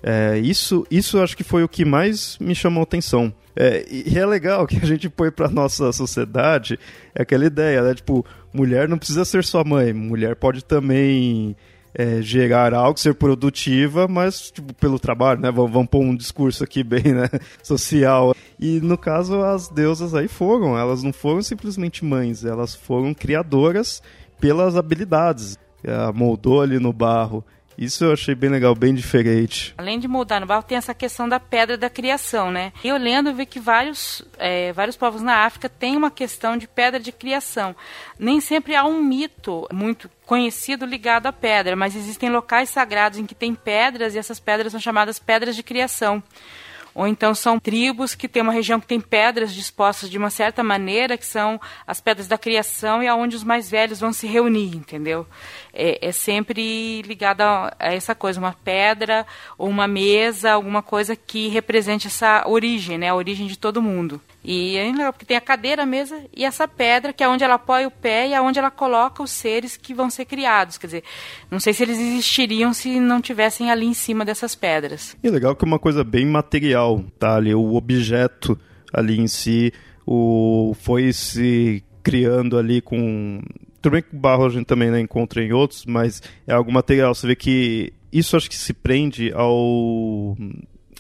[0.04, 3.34] É, isso, isso acho que foi o que mais me chamou atenção.
[3.56, 6.80] É, e é legal que a gente põe para nossa sociedade
[7.14, 7.94] aquela ideia, né?
[7.94, 11.56] Tipo, mulher não precisa ser só mãe, mulher pode também
[11.94, 15.52] é, gerar algo, ser produtiva, mas tipo, pelo trabalho, né?
[15.52, 17.30] Vamos, vamos pôr um discurso aqui bem né?
[17.62, 18.34] social.
[18.60, 24.02] E no caso, as deusas aí foram, elas não foram simplesmente mães, elas foram criadoras
[24.40, 25.58] pelas habilidades.
[25.84, 27.44] Ela moldou ali no barro
[27.78, 29.74] isso eu achei bem legal, bem diferente.
[29.78, 32.72] Além de moldar no barro, tem essa questão da pedra da criação, né?
[32.84, 36.68] E eu lendo, vi que vários, é, vários povos na África têm uma questão de
[36.68, 37.76] pedra de criação.
[38.20, 43.26] Nem sempre há um mito muito conhecido ligado à pedra, mas existem locais sagrados em
[43.26, 46.24] que tem pedras e essas pedras são chamadas pedras de criação
[46.94, 50.64] ou então são tribos que tem uma região que tem pedras dispostas de uma certa
[50.64, 54.76] maneira, que são as pedras da criação e aonde os mais velhos vão se reunir,
[54.76, 55.26] entendeu?
[55.74, 59.26] É, é sempre ligado a, essa coisa, uma pedra
[59.58, 63.10] ou uma mesa, alguma coisa que represente essa origem, né?
[63.10, 64.22] A origem de todo mundo.
[64.44, 67.44] E é legal, porque tem a cadeira, a mesa e essa pedra, que é onde
[67.44, 70.78] ela apoia o pé e é onde ela coloca os seres que vão ser criados.
[70.78, 71.04] Quer dizer,
[71.50, 75.16] não sei se eles existiriam se não tivessem ali em cima dessas pedras.
[75.24, 77.36] E legal que é uma coisa bem material, tá?
[77.36, 78.60] Ali, o objeto
[78.92, 79.72] ali em si
[80.06, 83.42] o, foi se criando ali com.
[83.82, 87.16] Tudo bem que barro a gente também né, encontra em outros, mas é algo material.
[87.16, 90.38] Você vê que isso acho que se prende ao.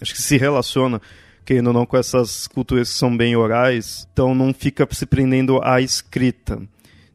[0.01, 0.99] Acho que se relaciona
[1.45, 5.61] querendo ou não, com essas culturas que são bem orais, então não fica se prendendo
[5.63, 6.61] à escrita.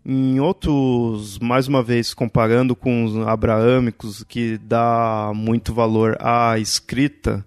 [0.04, 7.44] Em outros, mais uma vez, comparando com os abraâmicos, que dá muito valor à escrita,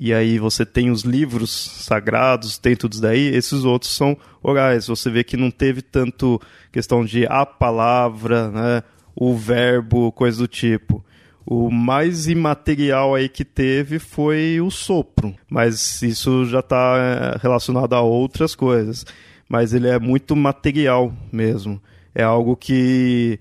[0.00, 4.86] e aí você tem os livros sagrados, tem tudo isso daí, esses outros são orais.
[4.86, 6.40] Você vê que não teve tanto
[6.70, 8.82] questão de a palavra, né,
[9.12, 11.04] o verbo, coisa do tipo.
[11.44, 17.92] O mais imaterial aí que teve foi o sopro, mas isso já está é, relacionado
[17.94, 19.04] a outras coisas.
[19.48, 21.82] Mas ele é muito material mesmo.
[22.14, 23.40] É algo que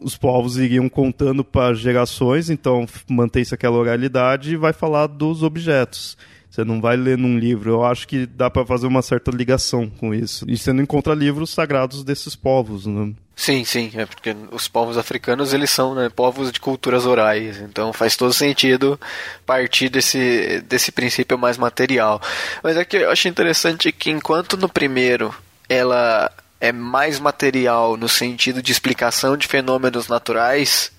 [0.00, 6.16] os povos iriam contando para gerações, então mantém-se aquela oralidade e vai falar dos objetos.
[6.50, 7.70] Você não vai ler num livro.
[7.70, 10.44] Eu acho que dá para fazer uma certa ligação com isso.
[10.48, 13.12] E você não encontra livros sagrados desses povos, né?
[13.36, 17.90] Sim, sim, é porque os povos africanos eles são né, povos de culturas orais, então
[17.90, 19.00] faz todo sentido
[19.46, 22.20] partir desse, desse princípio mais material.
[22.62, 25.34] Mas é que eu acho interessante que enquanto no primeiro
[25.70, 26.30] ela
[26.60, 30.92] é mais material no sentido de explicação de fenômenos naturais,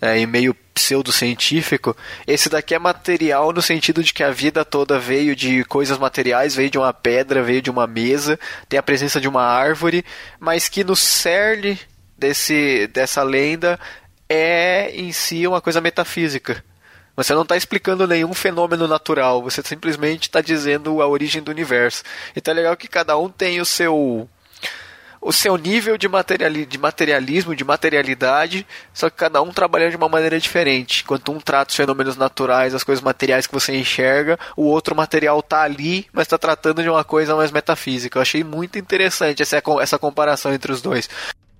[0.00, 4.98] é, e meio pseudocientífico, esse daqui é material no sentido de que a vida toda
[4.98, 9.18] veio de coisas materiais, veio de uma pedra, veio de uma mesa, tem a presença
[9.18, 10.04] de uma árvore,
[10.38, 11.80] mas que no cerne
[12.16, 13.80] desse, dessa lenda
[14.28, 16.62] é em si uma coisa metafísica.
[17.16, 22.02] Você não está explicando nenhum fenômeno natural, você simplesmente está dizendo a origem do universo.
[22.36, 24.28] Então é legal que cada um tem o seu
[25.20, 29.96] o seu nível de, materiali de materialismo, de materialidade, só que cada um trabalhando de
[29.96, 31.02] uma maneira diferente.
[31.02, 35.40] Enquanto um trata os fenômenos naturais, as coisas materiais que você enxerga, o outro material
[35.40, 38.18] está ali, mas está tratando de uma coisa mais metafísica.
[38.18, 41.08] Eu achei muito interessante essa, essa comparação entre os dois.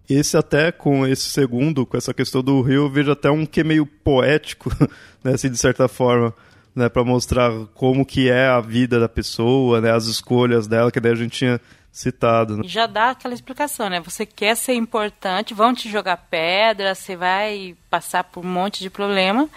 [0.08, 3.60] Esse até com esse segundo, com essa questão do rio, eu vejo até um que
[3.60, 4.70] é meio poético,
[5.24, 6.32] né, assim, de certa forma.
[6.74, 11.00] Né, para mostrar como que é a vida da pessoa, né, as escolhas dela, que
[11.00, 11.58] daí a gente tinha
[11.96, 12.58] citado.
[12.58, 12.62] Né?
[12.66, 14.00] Já dá aquela explicação, né?
[14.00, 18.90] Você quer ser importante, vão te jogar pedra, você vai passar por um monte de
[18.90, 19.48] problema.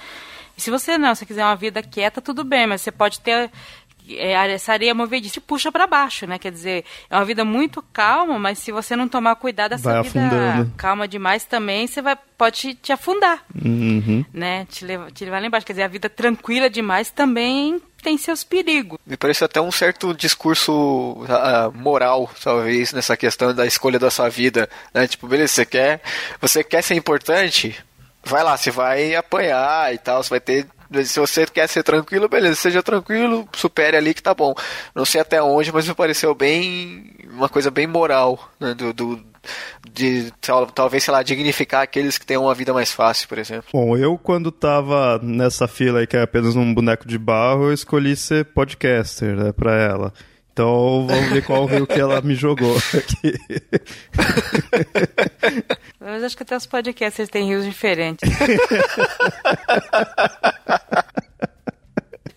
[0.57, 3.51] E se você não, se quiser uma vida quieta, tudo bem, mas você pode ter
[4.07, 6.39] é, essa areia movediça te puxa para baixo, né?
[6.39, 10.01] Quer dizer, é uma vida muito calma, mas se você não tomar cuidado, essa vai
[10.01, 10.73] vida afundando.
[10.77, 14.23] calma demais também, você vai, pode te afundar, uhum.
[14.33, 14.65] né?
[14.65, 15.65] Te, levar, te levar lá embaixo.
[15.65, 18.97] Quer dizer, a vida tranquila demais também tem seus perigos.
[19.06, 24.30] Me parece até um certo discurso uh, moral, talvez, nessa questão da escolha da sua
[24.30, 24.70] vida.
[24.93, 25.08] Né?
[25.08, 26.02] Tipo, beleza, você quer,
[26.39, 27.76] você quer ser importante?
[28.24, 30.68] vai lá, você vai apanhar e tal, você vai ter
[31.06, 34.56] se você quer ser tranquilo, beleza, seja tranquilo, supere ali que tá bom.
[34.95, 37.16] Não sei até onde, mas me pareceu bem.
[37.30, 38.74] uma coisa bem moral, né?
[38.74, 39.24] Do, do
[39.93, 40.31] de
[40.73, 43.69] talvez, sei lá, dignificar aqueles que têm uma vida mais fácil, por exemplo.
[43.73, 47.73] Bom, eu quando tava nessa fila aí que é apenas um boneco de barro, eu
[47.73, 50.13] escolhi ser podcaster, né, pra ela.
[50.51, 53.33] Então vamos ver qual rio que ela me jogou aqui.
[55.99, 58.29] Mas acho que até os podcasters têm rios diferentes.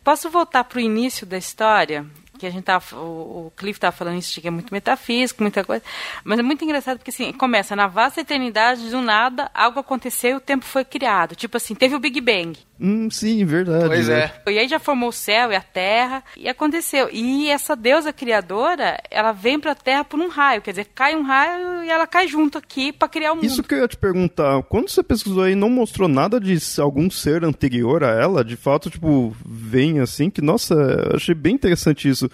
[0.05, 2.07] Posso voltar para o início da história?
[2.43, 5.84] Que a gente tá, o, Cliff estava falando isso, que é muito metafísico, muita coisa,
[6.24, 10.40] mas é muito engraçado porque assim, começa na vasta eternidade, do nada, algo aconteceu o
[10.40, 11.36] tempo foi criado.
[11.36, 12.59] Tipo assim, teve o Big Bang.
[12.85, 13.87] Hum, sim, verdade.
[13.87, 14.33] Pois né?
[14.45, 14.51] é.
[14.51, 17.09] E aí já formou o céu e a terra, e aconteceu.
[17.12, 21.22] E essa deusa criadora, ela vem pra terra por um raio, quer dizer, cai um
[21.22, 23.47] raio e ela cai junto aqui para criar o mundo.
[23.47, 27.09] Isso que eu ia te perguntar, quando você pesquisou aí, não mostrou nada de algum
[27.09, 28.45] ser anterior a ela?
[28.45, 32.28] De fato, tipo, vem assim, que, nossa, eu achei bem interessante isso.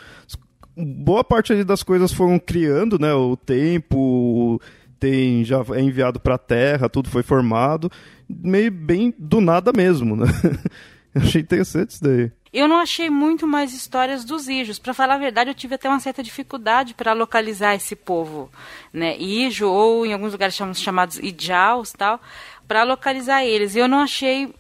[0.75, 4.63] Boa parte ali das coisas foram criando, né, o tempo,
[4.99, 7.91] tem já é enviado para a Terra, tudo foi formado,
[8.29, 10.27] meio bem do nada mesmo, né?
[11.15, 12.31] Eu achei interessante isso daí.
[12.53, 14.79] Eu não achei muito mais histórias dos Ijos.
[14.79, 18.51] Para falar a verdade, eu tive até uma certa dificuldade para localizar esse povo,
[18.93, 19.17] né?
[19.19, 22.21] Ijo ou em alguns lugares chamamos chamados Ijaus, tal,
[22.67, 23.77] para localizar eles.
[23.77, 24.55] Eu não achei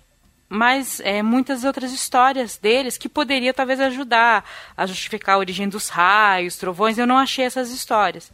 [0.49, 4.45] mais é, muitas outras histórias deles que poderia talvez ajudar
[4.77, 6.99] a justificar a origem dos raios, trovões.
[6.99, 8.31] Eu não achei essas histórias.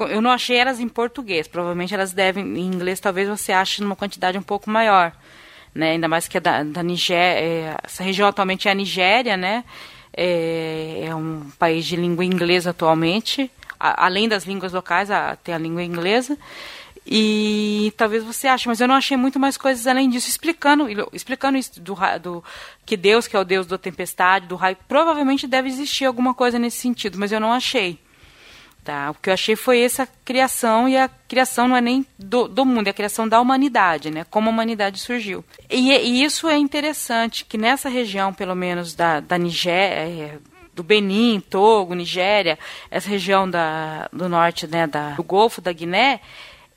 [0.00, 1.46] Eu não achei elas em português.
[1.46, 5.12] Provavelmente elas devem, em inglês, talvez você ache numa quantidade um pouco maior.
[5.74, 5.92] Né?
[5.92, 7.40] Ainda mais que é da, da Nigéria.
[7.40, 9.64] É, essa região atualmente é a Nigéria, né?
[10.16, 13.50] É, é um país de língua inglesa atualmente.
[13.78, 16.36] A, além das línguas locais, a, tem a língua inglesa.
[17.06, 21.58] E talvez você ache, mas eu não achei muito mais coisas além disso, explicando, explicando
[21.58, 22.44] isso do, do
[22.86, 26.58] que Deus, que é o Deus da tempestade, do raio, provavelmente deve existir alguma coisa
[26.58, 27.98] nesse sentido, mas eu não achei.
[28.84, 29.10] Tá?
[29.10, 32.66] O que eu achei foi essa criação, e a criação não é nem do, do
[32.66, 34.26] mundo, é a criação da humanidade, né?
[34.28, 35.42] como a humanidade surgiu.
[35.70, 40.38] E, e isso é interessante, que nessa região, pelo menos da, da Nigéria, é,
[40.74, 42.58] do Benin, Togo, Nigéria,
[42.90, 46.20] essa região da, do norte né, da, do Golfo da Guiné,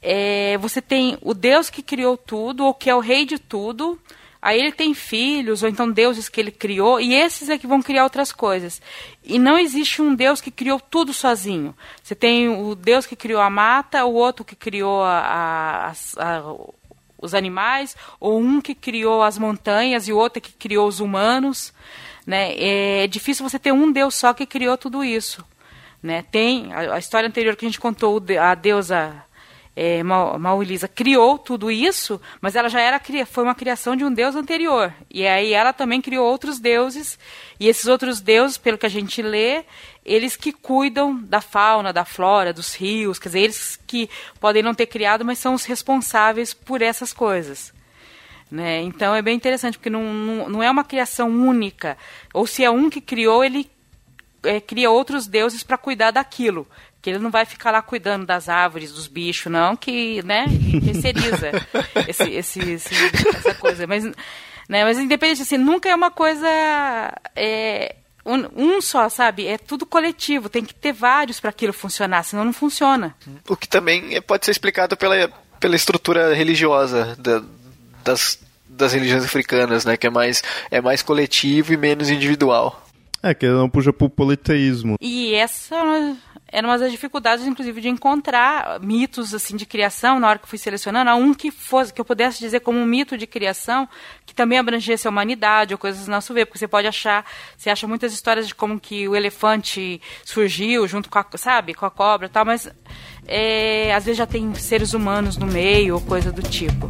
[0.01, 3.99] é, você tem o Deus que criou tudo, ou que é o rei de tudo,
[4.41, 7.81] Aí ele tem filhos, ou então deuses que ele criou, e esses é que vão
[7.81, 8.81] criar outras coisas.
[9.23, 11.75] E não existe um Deus que criou tudo sozinho.
[12.03, 16.55] Você tem o Deus que criou a mata, o outro que criou a, a, a,
[17.17, 21.73] os animais, ou um que criou as montanhas e o outro que criou os humanos.
[22.25, 22.55] Né?
[22.57, 25.43] É difícil você ter um Deus só que criou tudo isso.
[26.01, 26.23] Né?
[26.31, 29.26] Tem a história anterior que a gente contou, a deusa
[29.79, 30.01] é,
[30.95, 34.91] criou tudo isso, mas ela já era foi uma criação de um deus anterior.
[35.07, 37.19] E aí ela também criou outros deuses,
[37.59, 39.63] e esses outros deuses, pelo que a gente lê,
[40.03, 44.09] eles que cuidam da fauna, da flora, dos rios, quer dizer, eles que
[44.39, 47.71] podem não ter criado, mas são os responsáveis por essas coisas.
[48.49, 48.81] Né?
[48.81, 51.95] Então é bem interessante, porque não, não, não é uma criação única.
[52.33, 53.69] Ou se é um que criou, ele
[54.41, 56.67] é, cria outros deuses para cuidar daquilo
[57.07, 60.45] que ele não vai ficar lá cuidando das árvores, dos bichos, não, que, né,
[60.83, 61.51] terceiriza
[62.05, 62.93] esse, esse, esse,
[63.33, 63.87] essa coisa.
[63.87, 66.45] Mas, né, mas independente, assim, nunca é uma coisa...
[67.33, 67.95] É,
[68.25, 69.47] um, um, só, sabe?
[69.47, 70.49] É tudo coletivo.
[70.49, 73.15] Tem que ter vários para aquilo funcionar, senão não funciona.
[73.47, 75.29] O que também pode ser explicado pela,
[75.61, 77.41] pela estrutura religiosa da,
[78.03, 78.37] das,
[78.67, 79.95] das religiões africanas, né?
[79.95, 82.85] Que é mais, é mais coletivo e menos individual.
[83.23, 84.95] É, que não puxa pro politeísmo.
[85.01, 86.15] E essa
[86.57, 90.57] era uma das dificuldades, inclusive, de encontrar mitos assim de criação na hora que fui
[90.57, 93.87] selecionando, um que fosse que eu pudesse dizer como um mito de criação
[94.25, 97.23] que também abrangesse a humanidade ou coisas do nosso ver, porque você pode achar,
[97.55, 101.85] você acha muitas histórias de como que o elefante surgiu junto com a, sabe, com
[101.85, 102.67] a cobra, tal, mas
[103.27, 106.89] é, às vezes já tem seres humanos no meio ou coisa do tipo.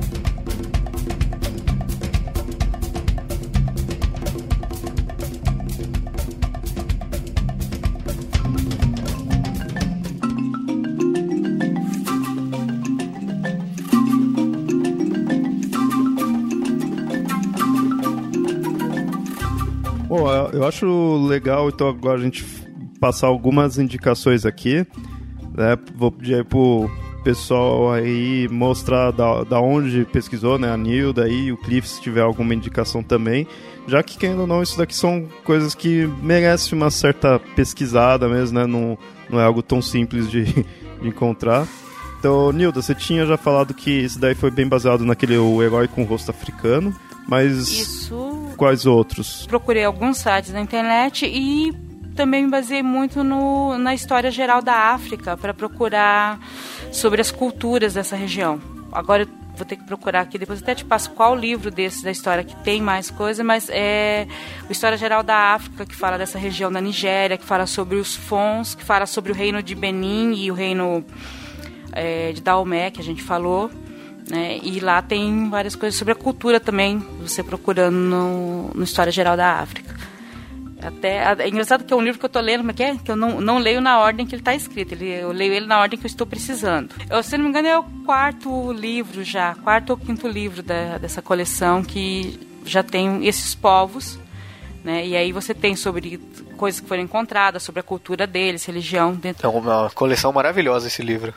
[20.58, 22.44] Eu acho legal, então, agora a gente
[23.00, 24.86] passar algumas indicações aqui.
[25.56, 25.78] Né?
[25.96, 26.90] Vou pedir aí pro
[27.24, 30.72] pessoal aí mostrar da, da onde pesquisou, né?
[30.72, 33.48] A Nilda aí, o Cliff, se tiver alguma indicação também.
[33.88, 38.58] Já que, querendo ou não, isso daqui são coisas que merecem uma certa pesquisada mesmo,
[38.58, 38.66] né?
[38.66, 38.98] Não,
[39.30, 40.46] não é algo tão simples de,
[41.02, 41.68] de encontrar.
[42.20, 45.88] Então, Nilda, você tinha já falado que isso daí foi bem baseado naquele o herói
[45.88, 46.96] com rosto africano,
[47.28, 48.47] mas Isso.
[48.58, 49.46] Quais outros?
[49.46, 51.72] Procurei alguns sites na internet e
[52.16, 56.40] também me baseei muito no, na história geral da África para procurar
[56.92, 58.60] sobre as culturas dessa região.
[58.92, 62.12] Agora eu vou ter que procurar aqui, depois até te passo qual livro desses da
[62.12, 64.28] história que tem mais coisa, mas é
[64.68, 68.16] o História Geral da África, que fala dessa região da Nigéria, que fala sobre os
[68.16, 71.06] Fons, que fala sobre o reino de Benin e o reino
[71.92, 73.70] é, de Daomé, que a gente falou.
[74.30, 74.60] Né?
[74.62, 79.38] E lá tem várias coisas sobre a cultura também, você procurando no, no História Geral
[79.38, 79.96] da África.
[80.82, 83.10] Até, é engraçado que é um livro que eu estou lendo, mas que, é, que
[83.10, 84.94] eu não, não leio na ordem que ele está escrito.
[84.94, 86.94] Ele, eu leio ele na ordem que eu estou precisando.
[87.10, 90.98] Eu, se não me engano, é o quarto livro já, quarto ou quinto livro da,
[90.98, 94.20] dessa coleção que já tem esses povos.
[94.84, 95.08] Né?
[95.08, 96.20] E aí você tem sobre
[96.56, 99.14] coisas que foram encontradas, sobre a cultura deles, religião.
[99.16, 99.48] Dentro...
[99.48, 101.34] É uma coleção maravilhosa esse livro.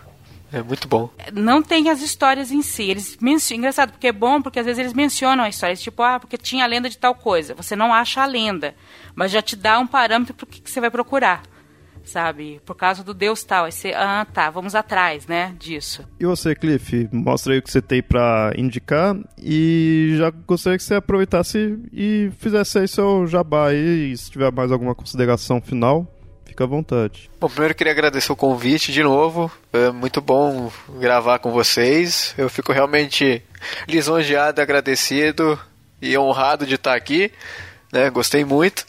[0.53, 1.09] É muito bom.
[1.33, 2.83] Não tem as histórias em si.
[2.83, 5.77] Eles mencionam, engraçado, porque é bom, porque às vezes eles mencionam a história.
[5.77, 7.55] Tipo, ah, porque tinha a lenda de tal coisa.
[7.55, 8.75] Você não acha a lenda,
[9.15, 11.43] mas já te dá um parâmetro para o que, que você vai procurar.
[12.03, 12.61] Sabe?
[12.65, 13.67] Por causa do Deus tal.
[13.67, 16.05] Aí você, ah, tá, vamos atrás, né, disso.
[16.19, 17.09] E você, Cliff?
[17.13, 22.31] Mostra aí o que você tem para indicar e já gostaria que você aproveitasse e
[22.39, 26.20] fizesse aí seu jabá aí, e se tiver mais alguma consideração final.
[26.51, 27.31] Fica à vontade.
[27.41, 29.49] Bom, primeiro queria agradecer o convite de novo.
[29.73, 32.35] É muito bom gravar com vocês.
[32.37, 33.41] Eu fico realmente
[33.87, 35.57] lisonjeado, agradecido
[36.03, 37.31] e honrado de estar aqui.
[37.93, 38.11] Né?
[38.11, 38.85] Gostei muito.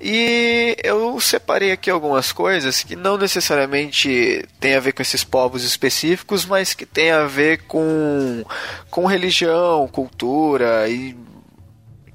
[0.00, 5.64] E eu separei aqui algumas coisas que não necessariamente tem a ver com esses povos
[5.64, 8.44] específicos, mas que tem a ver com,
[8.88, 11.16] com religião, cultura e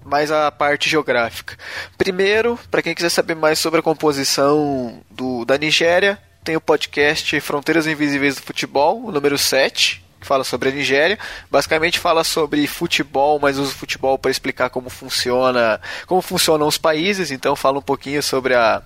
[0.05, 1.57] mais a parte geográfica.
[1.97, 7.39] Primeiro, para quem quiser saber mais sobre a composição do, da Nigéria, tem o podcast
[7.41, 11.17] Fronteiras Invisíveis do Futebol, o número 7, que fala sobre a Nigéria.
[11.49, 16.77] Basicamente fala sobre futebol, mas usa o futebol para explicar como funciona, como funcionam os
[16.77, 18.83] países, então fala um pouquinho sobre a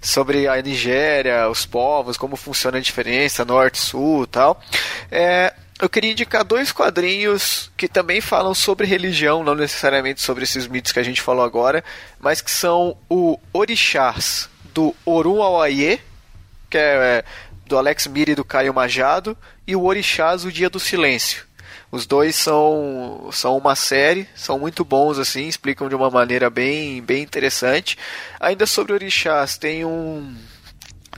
[0.00, 4.60] sobre a Nigéria, os povos, como funciona a diferença norte, sul, tal.
[5.10, 10.66] É, eu queria indicar dois quadrinhos que também falam sobre religião, não necessariamente sobre esses
[10.66, 11.84] mitos que a gente falou agora,
[12.18, 16.00] mas que são o Orixás do Orun Awaye,
[16.70, 17.24] que é, é
[17.66, 21.44] do Alex Miri e do Caio Majado, e o Orixás o Dia do Silêncio.
[21.90, 27.02] Os dois são, são uma série, são muito bons assim, explicam de uma maneira bem,
[27.02, 27.96] bem interessante.
[28.40, 30.36] Ainda sobre Orixás, tem um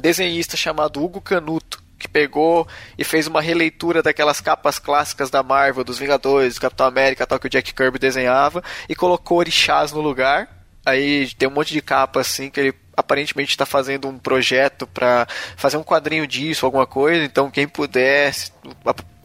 [0.01, 5.83] desenhista chamado Hugo Canuto, que pegou e fez uma releitura daquelas capas clássicas da Marvel,
[5.83, 10.01] dos Vingadores, do Capitão América, tal que o Jack Kirby desenhava, e colocou orixás no
[10.01, 10.49] lugar.
[10.87, 15.27] Aí tem um monte de capa assim que ele aparentemente está fazendo um projeto para
[15.57, 17.25] fazer um quadrinho disso, alguma coisa.
[17.25, 18.33] Então quem puder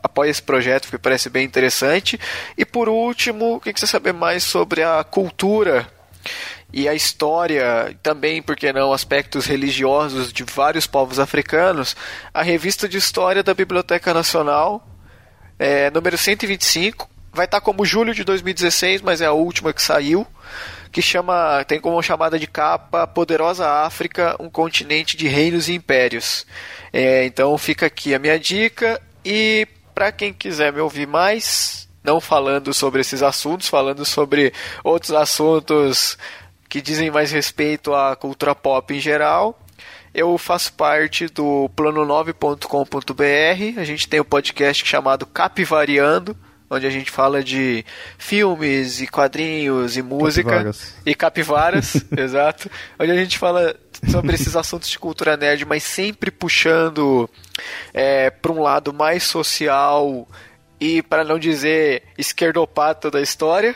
[0.02, 2.20] apoia esse projeto, que parece bem interessante.
[2.58, 5.88] E por último, quem quiser saber mais sobre a cultura
[6.74, 11.96] e a história, também, por que não, aspectos religiosos de vários povos africanos,
[12.34, 14.84] a revista de história da Biblioteca Nacional,
[15.60, 20.26] é, número 125, vai estar como julho de 2016, mas é a última que saiu,
[20.92, 26.44] que chama, tem como chamada de capa Poderosa África, um continente de reinos e impérios.
[26.92, 32.20] É, então fica aqui a minha dica e para quem quiser me ouvir mais, não
[32.20, 34.52] falando sobre esses assuntos, falando sobre
[34.84, 36.18] outros assuntos
[36.74, 39.62] que dizem mais respeito à cultura pop em geral.
[40.12, 43.80] Eu faço parte do plano9.com.br.
[43.80, 46.36] A gente tem um podcast chamado Capivariando,
[46.68, 47.86] onde a gente fala de
[48.18, 50.96] filmes e quadrinhos e música Capivaras.
[51.06, 52.72] e capivaras, exato.
[53.00, 53.76] Onde a gente fala
[54.10, 57.30] sobre esses assuntos de cultura nerd, mas sempre puxando
[57.94, 60.28] é, para um lado mais social
[60.80, 63.76] e, para não dizer, esquerdopata da história,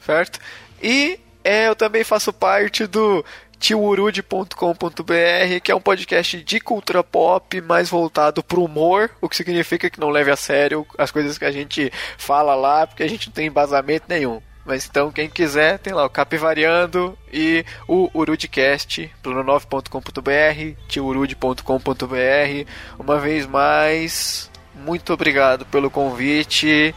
[0.00, 0.40] certo?
[0.82, 3.24] E é, eu também faço parte do
[3.58, 9.36] tiurude.com.br, que é um podcast de cultura pop mais voltado para o humor, o que
[9.36, 13.08] significa que não leve a sério as coisas que a gente fala lá, porque a
[13.08, 14.42] gente não tem embasamento nenhum.
[14.64, 22.70] Mas então, quem quiser, tem lá o Capivariando e o Urudcast, plano9.com.br, tiurude.com.br.
[22.98, 26.94] Uma vez mais, muito obrigado pelo convite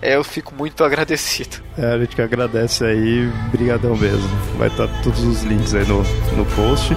[0.00, 1.56] é, eu fico muito agradecido.
[1.76, 4.28] É, a gente que agradece aí, brigadão mesmo.
[4.56, 6.02] Vai estar todos os links aí no,
[6.36, 6.96] no post.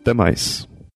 [0.00, 0.69] até mais.